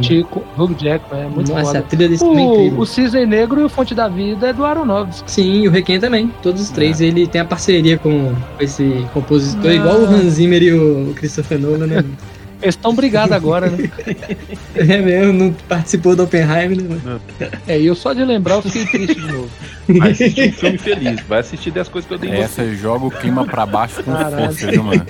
[0.58, 1.82] Hugh Jackman, é muito Nossa, a foda.
[1.82, 2.80] trilha desse filme é O, incrível.
[2.80, 5.30] o Cisne Negro e o Fonte da Vida é do Aronofsky.
[5.30, 6.32] Sim, e o Requiem também.
[6.42, 7.02] Todos os três.
[7.02, 9.74] Ele tem a parceria com esse compositor, Ah.
[9.74, 12.04] igual o Hans Zimmer e o Christopher Nolan, né?
[12.62, 13.90] Eles estão brigados agora, né?
[14.76, 17.00] é mesmo, não participou do Oppenheimer, né?
[17.04, 17.20] mano?
[17.66, 19.50] É, e eu só de lembrar eu fiquei triste de novo.
[19.88, 21.20] Vai assistir um filme feliz.
[21.28, 22.42] Vai assistir 10 coisas que eu dei em você.
[22.42, 24.46] Essa joga o clima pra baixo com Caralho.
[24.46, 25.04] força, viu, mano?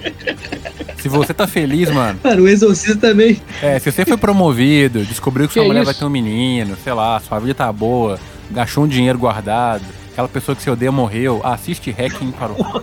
[0.97, 3.41] Se você tá feliz, mano, Mano, o Exorcista também.
[3.61, 5.91] é, se você foi promovido, descobriu que, Que sua mulher isso?
[5.93, 8.19] vai ter um menino, sei lá, sua vida tá boa,
[8.51, 9.83] gastou um dinheiro guardado,
[10.13, 12.83] aquela pessoa que você odeia morreu, assiste Hacking para o.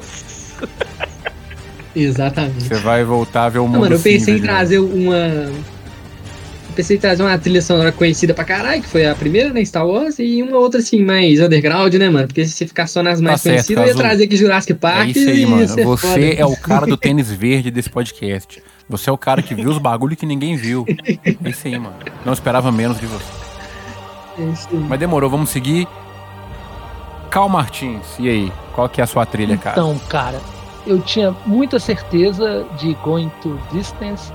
[2.01, 2.63] Exatamente.
[2.63, 3.73] Você vai voltar a ver o mundo.
[3.73, 4.47] Não, mano, eu pensei cinza em novo.
[4.47, 5.15] trazer uma.
[6.69, 9.63] Eu pensei em trazer uma trilha sonora conhecida pra caralho, que foi a primeira, né?
[9.65, 12.27] Star Wars, e uma outra assim, mais underground, né, mano?
[12.27, 14.03] Porque se você ficar só nas mais Tá certo, conhecidas, eu ia Cazu.
[14.07, 15.67] trazer aqui Jurassic Park É isso aí, e mano.
[15.67, 16.25] ser Você foda.
[16.41, 18.63] é o cara do tênis verde desse podcast.
[18.87, 20.85] Você é o cara que viu os bagulho que ninguém viu.
[20.87, 21.95] É isso aí, mano.
[22.25, 23.25] Não esperava menos de você.
[24.39, 24.79] É isso aí.
[24.87, 25.85] Mas demorou, vamos seguir.
[27.29, 28.51] Cal Martins, e aí?
[28.73, 29.73] Qual que é a sua trilha, cara?
[29.79, 30.39] Então, cara,
[30.89, 34.33] eu tinha muita certeza de Going to Distance,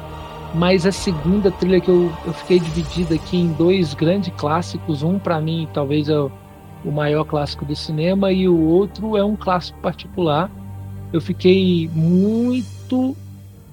[0.54, 5.02] mas a segunda trilha que eu, eu fiquei dividida aqui em dois grandes clássicos.
[5.02, 6.30] Um, pra mim, talvez é o,
[6.84, 10.48] o maior clássico do cinema, e o outro é um clássico particular.
[11.12, 13.16] Eu fiquei muito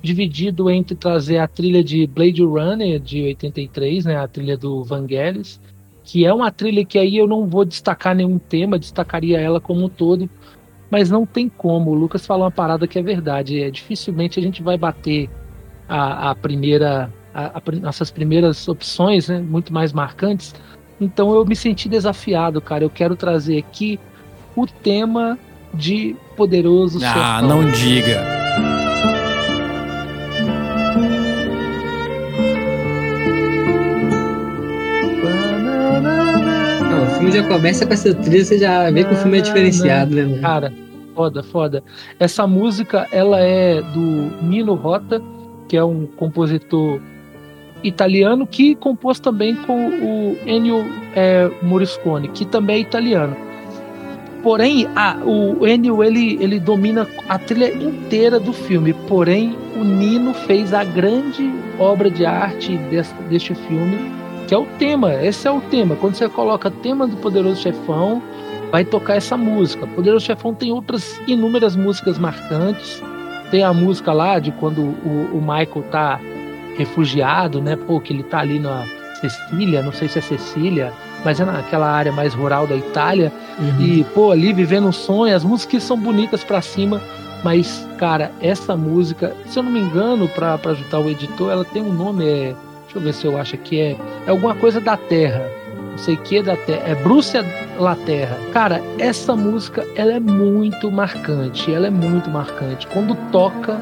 [0.02, 5.62] dividido entre trazer a trilha de Blade Runner de 83, né, a trilha do Vangelis,
[6.04, 9.86] que é uma trilha que aí eu não vou destacar nenhum tema, destacaria ela como
[9.86, 10.28] um todo,
[10.92, 11.90] mas não tem como.
[11.92, 13.64] O Lucas falou uma parada que é verdade.
[13.64, 15.30] É dificilmente a gente vai bater
[15.88, 20.54] a, a primeira, a, a nossas primeiras opções, né, muito mais marcantes.
[21.00, 22.84] Então eu me senti desafiado, cara.
[22.84, 24.00] Eu quero trazer aqui
[24.56, 25.40] o tema
[25.74, 27.48] de Poderoso Ah, Chefão.
[27.48, 28.41] não diga.
[37.22, 40.24] Filme já começa com essa trilha, você já vê que o filme é diferenciado, né,
[40.24, 40.42] mano?
[40.42, 40.74] Cara,
[41.14, 41.84] foda, foda.
[42.20, 45.22] Essa música, ela é do Nino Rota,
[45.68, 47.00] que é um compositor
[47.84, 50.84] italiano que compôs também com o Ennio
[51.16, 53.38] é, Morricone, que também é italiano.
[54.42, 58.94] Porém, a, o Ennio ele, ele domina a trilha inteira do filme.
[59.08, 62.78] Porém, o Nino fez a grande obra de arte
[63.30, 64.21] deste filme,
[64.52, 65.14] que é o tema.
[65.14, 65.96] Esse é o tema.
[65.96, 68.22] Quando você coloca tema do Poderoso Chefão,
[68.70, 69.88] vai tocar essa música.
[69.88, 73.02] Poderoso Chefão tem outras inúmeras músicas marcantes.
[73.50, 76.20] Tem a música lá de quando o, o Michael tá
[76.78, 77.78] refugiado, né?
[77.78, 78.84] Pô, que ele tá ali na
[79.22, 80.92] Sicília, não sei se é Sicília,
[81.24, 83.32] mas é naquela área mais rural da Itália.
[83.58, 83.82] Uhum.
[83.82, 87.02] E, pô, ali vivendo um sonho, as músicas são bonitas pra cima,
[87.42, 91.64] mas, cara, essa música, se eu não me engano, pra, pra ajudar o editor, ela
[91.64, 92.56] tem um nome, é.
[92.92, 93.98] Deixa eu ver se eu acho que é.
[94.28, 95.50] É alguma coisa da Terra.
[95.92, 96.84] Não sei o que é da Terra.
[96.86, 97.46] É Brússia
[97.80, 98.38] La Terra.
[98.52, 101.74] Cara, essa música, ela é muito marcante.
[101.74, 102.86] Ela é muito marcante.
[102.88, 103.82] Quando toca,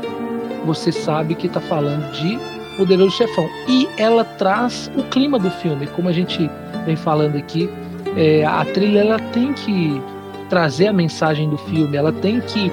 [0.64, 2.38] você sabe que tá falando de
[2.78, 3.50] Poderoso Chefão.
[3.68, 6.50] E ela traz o clima do filme, como a gente
[6.86, 7.68] vem falando aqui.
[8.16, 10.00] É, a trilha ela tem que
[10.50, 12.72] trazer a mensagem do filme, ela tem que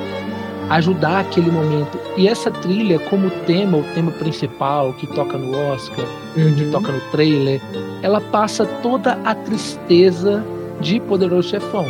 [0.70, 1.98] ajudar aquele momento.
[2.16, 6.04] E essa trilha, como tema, o tema principal que toca no Oscar,
[6.34, 6.70] que Uhum.
[6.70, 7.60] toca no trailer,
[8.02, 10.44] ela passa toda a tristeza
[10.80, 11.84] de Poderoso Chefão,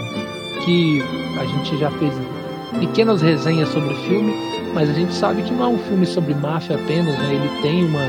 [0.65, 1.03] que
[1.41, 2.13] a gente já fez
[2.79, 4.35] pequenas resenhas sobre o filme,
[4.75, 7.35] mas a gente sabe que não é um filme sobre máfia apenas, né?
[7.35, 8.03] Ele tem uma,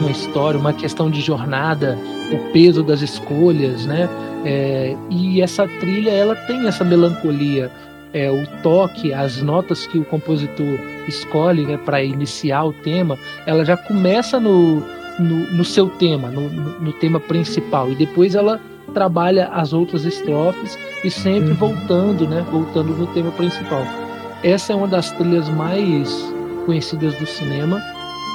[0.00, 1.98] uma história, uma questão de jornada,
[2.30, 4.08] o peso das escolhas, né?
[4.44, 7.70] É, e essa trilha, ela tem essa melancolia.
[8.12, 13.64] É, o toque, as notas que o compositor escolhe né, para iniciar o tema, ela
[13.64, 14.82] já começa no,
[15.18, 18.60] no, no seu tema, no, no, tema principal, e depois ela
[18.92, 21.56] trabalha as outras estrofes e sempre uhum.
[21.56, 23.84] voltando, né, voltando no tema principal.
[24.42, 26.10] Essa é uma das trilhas mais
[26.66, 27.80] conhecidas do cinema.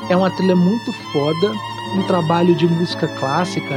[0.09, 1.51] É uma trilha muito foda,
[1.95, 3.75] um trabalho de música clássica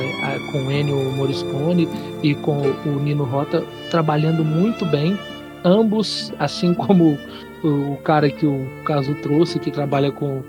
[0.52, 1.88] com Ennio Morricone
[2.22, 5.18] e com o Nino Rota trabalhando muito bem.
[5.64, 7.18] Ambos, assim como
[7.62, 10.42] o cara que o caso trouxe, que trabalha com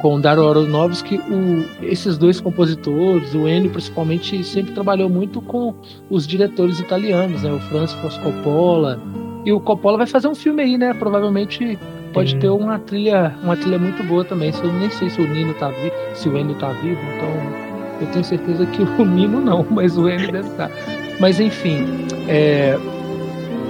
[0.00, 5.74] com Dario Aronofsky, o, esses dois compositores, o Ennio principalmente, sempre trabalhou muito com
[6.10, 7.52] os diretores italianos, né?
[7.52, 9.00] O Francis Coppola.
[9.44, 10.92] E o Coppola vai fazer um filme aí, né?
[10.94, 11.78] Provavelmente
[12.12, 14.52] pode ter uma trilha, uma trilha muito boa também.
[14.62, 18.06] Eu nem sei se o Nino tá vivo, se o Ennio tá vivo, então eu
[18.08, 20.68] tenho certeza que o Nino não, mas o Ennio deve estar.
[20.68, 20.74] Tá.
[21.20, 21.84] Mas enfim,
[22.28, 22.78] é...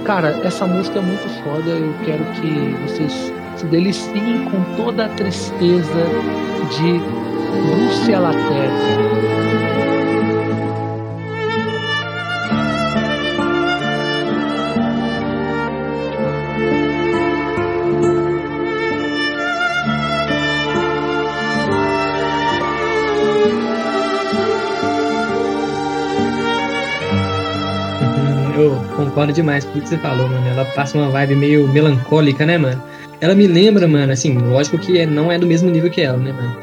[0.05, 1.71] cara, essa música é muito foda.
[1.71, 6.05] Eu quero que vocês se deliciem com toda a tristeza
[6.69, 6.99] de
[7.75, 9.14] Lúcia Laterra.
[29.25, 30.47] Concordo demais o que você falou, mano.
[30.47, 32.81] Ela passa uma vibe meio melancólica, né, mano?
[33.19, 36.17] Ela me lembra, mano, assim, lógico que é, não é do mesmo nível que ela,
[36.17, 36.55] né, mano?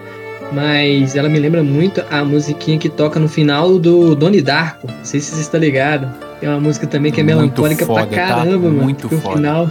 [0.53, 4.87] Mas ela me lembra muito a musiquinha que toca no final do Doni Darko.
[4.87, 6.13] Não sei se você está ligado.
[6.43, 8.29] É uma música também que é melancólica foda, pra tá?
[8.29, 8.75] caramba, tá?
[8.75, 8.83] mano.
[8.83, 9.29] Muito foda.
[9.29, 9.69] No final.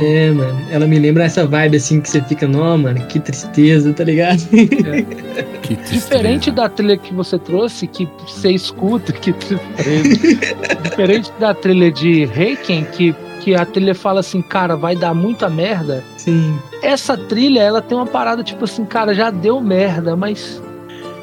[0.00, 0.60] É, mano.
[0.70, 4.42] Ela me lembra essa vibe assim que você fica, não, mano, que tristeza, tá ligado?
[4.52, 5.46] É.
[5.66, 9.34] Que Diferente da trilha que você trouxe, que você escuta, que
[10.84, 15.50] Diferente da trilha de Reiken, que, que a trilha fala assim, cara, vai dar muita
[15.50, 16.04] merda.
[16.16, 16.56] Sim.
[16.82, 20.62] Essa trilha, ela tem uma parada tipo assim, cara, já deu merda, mas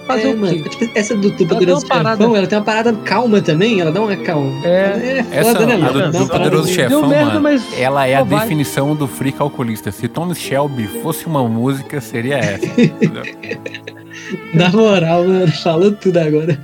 [0.08, 3.42] Fazer é, o mano, tipo, essa do, do Poderoso Chefão, ela tem uma parada calma
[3.42, 4.66] também, ela dá uma calma.
[4.66, 6.00] É, é foda, né, mano?
[6.00, 8.42] A do, do Poderoso Chefão, merda, mano, ela é a vai.
[8.42, 9.92] definição do free calculista.
[9.92, 12.68] Se Thomas Shelby fosse uma música, seria essa.
[14.54, 16.60] Na moral, mano, falou tudo agora.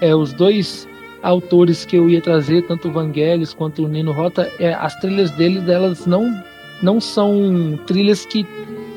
[0.00, 0.86] É, os dois
[1.22, 5.30] autores que eu ia trazer, tanto o Vangelis quanto o Nino Rota, é, as trilhas
[5.32, 6.42] deles, elas não,
[6.82, 8.46] não são trilhas que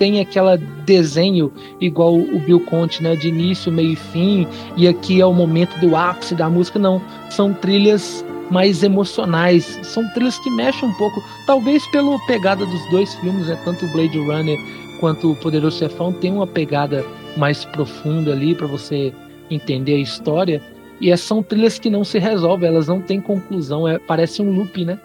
[0.03, 1.49] tem aquela desenho
[1.79, 4.45] igual o Bill Conte, né, de início, meio e fim,
[4.75, 7.01] e aqui é o momento do ápice da música, não.
[7.29, 13.15] São trilhas mais emocionais, são trilhas que mexem um pouco, talvez pela pegada dos dois
[13.15, 14.59] filmes, né, tanto Blade Runner
[14.99, 17.05] quanto o Poderoso Chefão tem uma pegada
[17.37, 19.13] mais profunda ali para você
[19.49, 20.61] entender a história.
[20.99, 24.83] E são trilhas que não se resolvem, elas não têm conclusão, é, parece um loop,
[24.83, 24.99] né?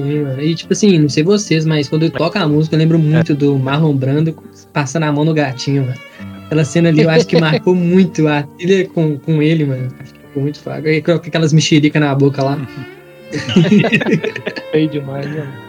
[0.00, 2.98] É, e tipo assim, não sei vocês, mas quando eu toco a música, eu lembro
[2.98, 4.34] muito do Marlon Brando
[4.72, 5.98] passando a mão no gatinho, mano.
[6.46, 9.88] Aquela cena ali eu acho que marcou muito a trilha com, com ele, mano.
[10.04, 10.88] Ficou muito fraco.
[10.88, 12.58] E com aquelas mexericas na boca lá.
[14.72, 15.68] Feio demais, mano.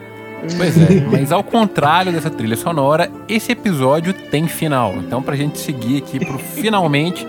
[0.55, 4.95] Pois é, mas ao contrário dessa trilha sonora, esse episódio tem final.
[4.97, 7.27] Então, pra gente seguir aqui pro finalmente,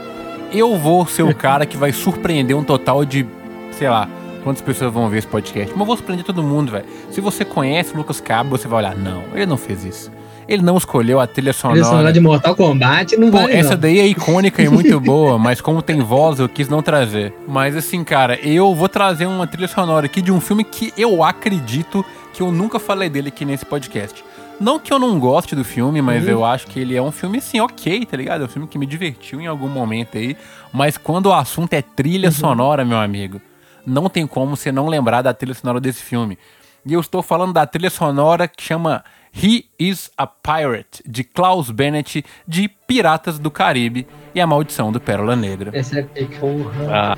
[0.52, 3.26] eu vou ser o cara que vai surpreender um total de,
[3.72, 4.08] sei lá,
[4.42, 5.70] quantas pessoas vão ver esse podcast.
[5.72, 6.84] Mas eu vou surpreender todo mundo, velho.
[7.10, 10.10] Se você conhece o Lucas Cabo, você vai olhar, não, ele não fez isso.
[10.48, 11.78] Ele não escolheu a trilha sonora.
[11.78, 13.52] A trilha sonora de Mortal Kombat não vai.
[13.52, 17.32] Essa daí é icônica e muito boa, mas como tem voz, eu quis não trazer.
[17.46, 21.22] Mas assim, cara, eu vou trazer uma trilha sonora aqui de um filme que eu
[21.22, 24.24] acredito que eu nunca falei dele aqui nesse podcast.
[24.60, 26.30] Não que eu não goste do filme, mas uhum.
[26.30, 28.42] eu acho que ele é um filme, assim, ok, tá ligado?
[28.42, 30.36] É um filme que me divertiu em algum momento aí.
[30.72, 32.34] Mas quando o assunto é trilha uhum.
[32.34, 33.40] sonora, meu amigo,
[33.86, 36.38] não tem como você não lembrar da trilha sonora desse filme.
[36.84, 39.04] E eu estou falando da trilha sonora que chama
[39.34, 45.00] He is a Pirate, de Klaus Bennett, de Piratas do Caribe e a Maldição do
[45.00, 45.70] Pérola Negra.
[45.74, 47.14] Essa é porra.
[47.14, 47.16] Ah.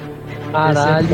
[0.50, 1.08] Caralho.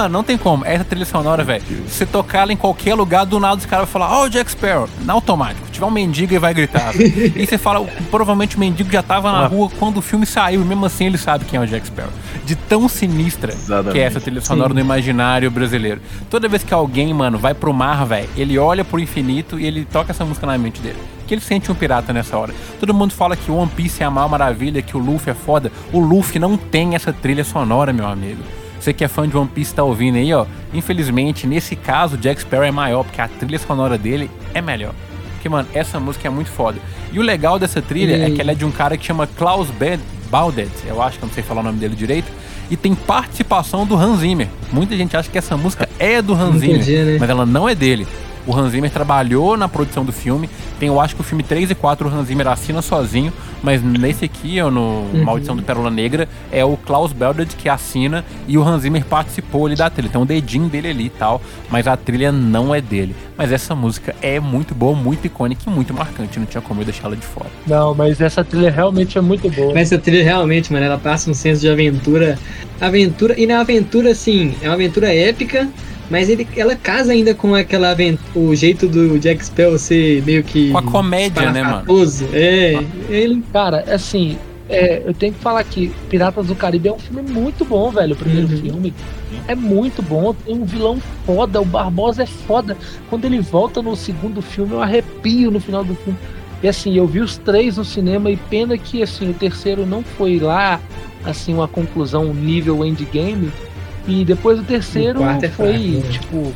[0.00, 0.64] Mano, não tem como.
[0.64, 1.62] Essa trilha sonora, velho.
[1.88, 4.50] Se tocar ela em qualquer lugar, do nada os caras vão falar, ó, oh, Jack
[4.50, 5.68] Sparrow, na automático.
[5.70, 6.92] Tiver um mendigo, ele vai gritar.
[6.96, 10.64] e você fala, provavelmente o mendigo já tava na rua quando o filme saiu, e
[10.64, 12.12] mesmo assim ele sabe quem é o Jack Sparrow.
[12.44, 13.92] De tão sinistra Exatamente.
[13.92, 14.74] que é essa trilha sonora Sim.
[14.74, 16.00] no imaginário brasileiro.
[16.28, 19.84] Toda vez que alguém, mano, vai pro mar, velho, ele olha pro infinito e ele
[19.84, 22.52] toca essa música na mente dele que ele sente um pirata nessa hora.
[22.80, 25.34] Todo mundo fala que o One Piece é a maior maravilha, que o Luffy é
[25.34, 25.70] foda.
[25.92, 28.42] O Luffy não tem essa trilha sonora, meu amigo.
[28.80, 30.46] Você que é fã de One Piece tá ouvindo aí, ó.
[30.72, 34.94] Infelizmente, nesse caso, Jack Sparrow é maior, porque a trilha sonora dele é melhor.
[35.34, 36.78] Porque, mano, essa música é muito foda.
[37.12, 39.26] E o legal dessa trilha E- é que ela é de um cara que chama
[39.26, 39.68] Klaus
[40.30, 42.30] Baudet, eu acho que eu não sei falar o nome dele direito.
[42.70, 44.48] E tem participação do Hans Zimmer.
[44.72, 46.84] Muita gente acha que essa música é do Hans Zimmer, né?
[47.20, 48.06] mas ela não é dele.
[48.46, 50.48] O Hans Zimmer trabalhou na produção do filme.
[50.78, 53.32] Tem, eu acho que o filme 3 e 4 o Hans Zimmer assina sozinho,
[53.62, 54.80] mas nesse aqui, ó, no
[55.12, 55.24] Uhum.
[55.24, 59.66] Maldição do Pérola Negra, é o Klaus Beldet que assina e o Hans Zimmer participou
[59.66, 60.08] ali da trilha.
[60.10, 63.14] Tem um dedinho dele ali e tal, mas a trilha não é dele.
[63.36, 66.38] Mas essa música é muito boa, muito icônica e muito marcante.
[66.38, 67.50] Não tinha como eu deixá-la de fora.
[67.66, 69.72] Não, mas essa trilha realmente é muito boa.
[69.74, 72.38] Mas essa trilha realmente, mano, ela passa um senso de aventura.
[72.80, 75.68] Aventura, e na aventura, assim, é uma aventura épica,
[76.10, 80.42] mas ele, ela casa ainda com aquela aventura, o jeito do Jack Spell ser meio
[80.42, 80.70] que.
[80.70, 81.84] Com a comédia, né, mano?
[82.32, 82.74] É,
[83.08, 83.42] ele.
[83.52, 84.36] Cara, assim,
[84.68, 88.14] é, eu tenho que falar que Piratas do Caribe é um filme muito bom, velho.
[88.14, 88.60] O primeiro Uhum.
[88.60, 88.94] filme
[89.48, 90.34] é muito bom.
[90.34, 92.76] Tem um vilão foda, o Barbosa é foda.
[93.08, 96.18] Quando ele volta no segundo filme, eu arrepio no final do filme.
[96.62, 100.02] E assim, eu vi os três no cinema e pena que assim, o terceiro não
[100.02, 100.78] foi lá,
[101.24, 103.50] assim, uma conclusão nível endgame.
[104.06, 106.02] E depois do terceiro O é foi, fraco, né?
[106.10, 106.52] tipo.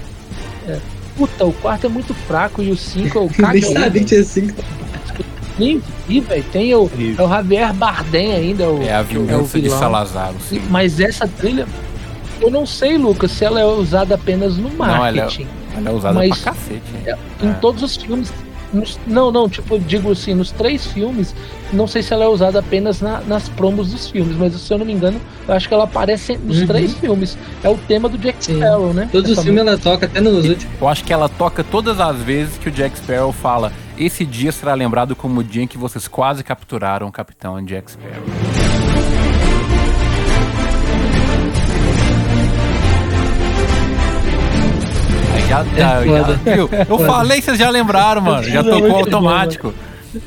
[0.66, 0.78] é,
[1.16, 3.22] puta, o quarto é muito fraco e o cinco eu
[3.52, 3.62] Nem caguei.
[3.62, 4.54] sabia que.
[5.58, 6.44] Nem vi, velho.
[6.52, 8.68] Tem o, é o Javier Bardem ainda.
[8.68, 9.78] O, É a é o vingança de vilão.
[9.78, 10.30] Salazar.
[10.34, 10.66] o filme.
[10.68, 11.66] Mas essa trilha,
[12.40, 15.46] eu não sei, Lucas, se ela é usada apenas no Não, ela é- marketing.
[15.76, 16.82] Ela é usada Mas- pra cacete.
[17.06, 17.14] hein?
[17.42, 17.52] Em É.
[17.54, 18.32] todos os filmes.
[18.74, 21.34] Nos- não, não, tipo, digo assim, nos três filmes,
[21.72, 24.78] não sei se ela é usada apenas na- nas promos dos filmes, mas se eu
[24.78, 26.66] não me engano, eu acho que ela aparece nos Uhum.
[26.66, 27.38] três filmes.
[27.62, 28.56] É o tema do Jack Sim.
[28.56, 29.08] Sparrow, né?
[29.12, 30.66] Todos os filmes ela toca, até nos últimos.
[30.80, 34.50] Eu acho que ela toca todas as vezes que o Jack Sparrow fala: Esse dia
[34.50, 38.63] será lembrado como o dia em que vocês quase capturaram o capitão Jack Sparrow.
[45.48, 46.40] Já, já, já- foda.
[46.44, 46.70] viu?
[46.88, 48.42] Eu falei, vocês já lembraram, mano.
[48.44, 49.74] Já é tocou automático.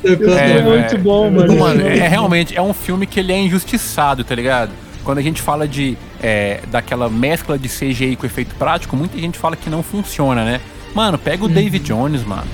[0.02, 1.56] Tocou É, é muito bom, mano.
[1.58, 4.70] Mano, é realmente é um filme que ele é injustiçado, tá ligado?
[5.04, 9.38] Quando a gente fala de é, daquela mescla de CGI com efeito prático, muita gente
[9.38, 10.60] fala que não funciona, né?
[10.94, 12.44] Mano, pega o David Jones, mano.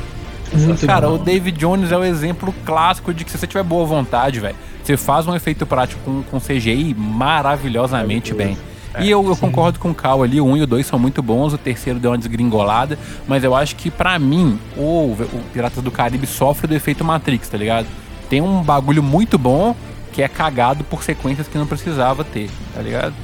[0.52, 1.14] Muito Cara, bom.
[1.14, 4.54] o David Jones é o exemplo clássico de que se você tiver boa vontade, velho,
[4.84, 8.56] você faz um efeito prático com, com CGI maravilhosamente bem.
[9.00, 11.22] E eu, eu concordo com o Cal ali, o 1 e o 2 são muito
[11.22, 15.82] bons, o terceiro deu uma desgringolada, mas eu acho que pra mim, o, o Piratas
[15.82, 17.86] do Caribe sofre do efeito Matrix, tá ligado?
[18.28, 19.74] Tem um bagulho muito bom
[20.12, 23.14] que é cagado por sequências que não precisava ter, tá ligado?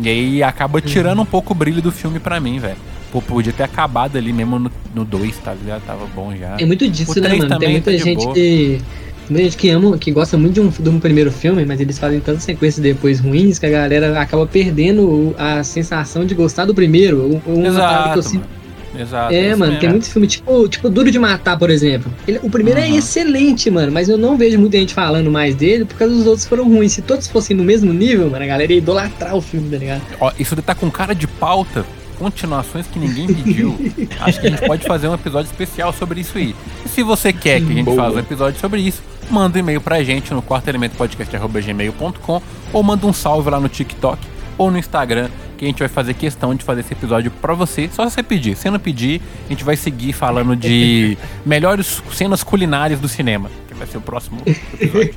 [0.00, 2.76] E aí acaba tirando um pouco o brilho do filme pra mim, velho.
[3.12, 5.82] Pô, podia ter acabado ali mesmo no 2, tá ligado?
[5.82, 6.56] Tava bom já.
[6.58, 7.58] É muito disso, O né, mano?
[7.58, 8.80] Tem muita tá gente que.
[9.28, 11.98] Tem gente que ama, que gosta muito de um, de um primeiro filme, mas eles
[11.98, 16.74] fazem tantas sequências depois ruins que a galera acaba perdendo a sensação de gostar do
[16.74, 17.40] primeiro.
[17.46, 18.62] Uma parada que eu Exato, sinto-.
[18.98, 19.32] Exato.
[19.32, 22.12] É, mano, tem muito filme, tipo, tipo Duro de Matar, por exemplo.
[22.28, 22.98] Ele- o primeiro é Uhum.
[22.98, 26.44] excelente, mano, mas eu não vejo muita gente falando mais dele por causa dos outros
[26.46, 26.92] foram ruins.
[26.92, 30.02] Se todos fossem no mesmo nível, mano, a galera ia idolatrar o filme, tá ligado?
[30.20, 31.86] Ó, isso tá com cara de pauta,
[32.18, 33.74] continuações que ninguém pediu.
[34.20, 36.54] Acho que a gente pode fazer um episódio especial sobre isso aí.
[36.84, 37.96] E se você quer que a gente Boa.
[37.96, 39.02] faça um episódio sobre isso,
[39.32, 44.70] manda um e-mail pra gente no quartoelementopodcast.gmail.com ou manda um salve lá no TikTok ou
[44.70, 47.88] no Instagram, que a gente vai fazer questão de fazer esse episódio pra você.
[47.92, 48.56] Só se você pedir.
[48.56, 53.74] Se não pedir, a gente vai seguir falando de melhores cenas culinárias do cinema, que
[53.74, 55.14] vai ser o próximo episódio.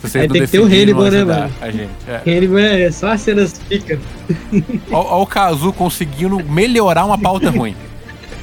[0.00, 1.52] Se vocês tem que ter o Hannibal, né, mano?
[1.60, 1.90] A gente.
[2.08, 2.22] É.
[2.26, 3.98] Ele é só as cenas fica.
[4.90, 7.76] Olha o Kazu conseguindo melhorar uma pauta ruim.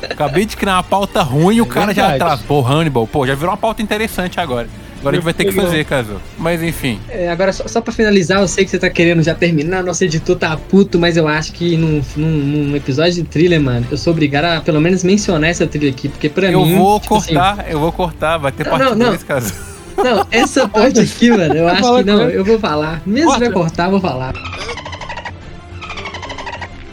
[0.01, 2.41] Acabei de criar uma pauta ruim e o cara já atrás.
[2.41, 4.69] Pô, Hannibal, pô, já virou uma pauta interessante agora.
[4.99, 6.15] Agora a gente vai ter que fazer, Kazu.
[6.37, 6.99] Mas enfim.
[7.09, 10.03] É, agora, só, só pra finalizar, eu sei que você tá querendo já terminar, nosso
[10.03, 13.97] editor tá puto, mas eu acho que num, num, num episódio de trilha, mano, eu
[13.97, 16.77] sou obrigado a pelo menos mencionar essa trilha aqui, porque pra eu mim.
[16.77, 19.07] vou tipo assim, cortar, eu vou cortar, vai ter Não, parte não, não.
[19.07, 19.53] 2, Kazu.
[19.97, 23.01] não, essa parte aqui, mano, eu acho que não, eu vou falar.
[23.05, 24.33] Mesmo se vai cortar, eu vou falar.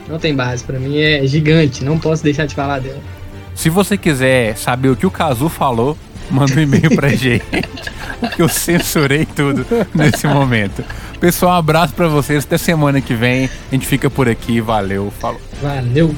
[0.08, 3.00] Não tem base, pra mim é gigante, não posso deixar de falar dela.
[3.54, 5.98] Se você quiser saber o que o Kazu falou,
[6.30, 7.44] manda um e-mail pra gente.
[8.34, 10.84] Que eu censurei tudo nesse momento.
[11.20, 12.44] Pessoal, um abraço pra vocês.
[12.44, 13.48] Até semana que vem.
[13.70, 14.60] A gente fica por aqui.
[14.60, 15.12] Valeu.
[15.18, 15.40] Falou.
[15.60, 16.14] Valeu!